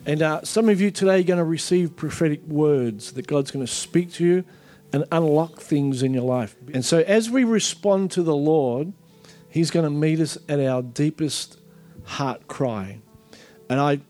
[0.06, 3.64] And uh, some of you today are going to receive prophetic words that God's going
[3.64, 4.44] to speak to you
[4.92, 6.54] and unlock things in your life.
[6.72, 8.92] And so, as we respond to the Lord,
[9.48, 11.58] He's going to meet us at our deepest
[12.04, 13.00] heart cry.
[13.68, 14.00] And I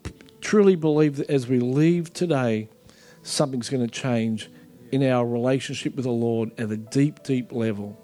[0.41, 2.69] truly believe that as we leave today,
[3.23, 4.51] something's going to change
[4.91, 8.04] in our relationship with the Lord at a deep, deep level.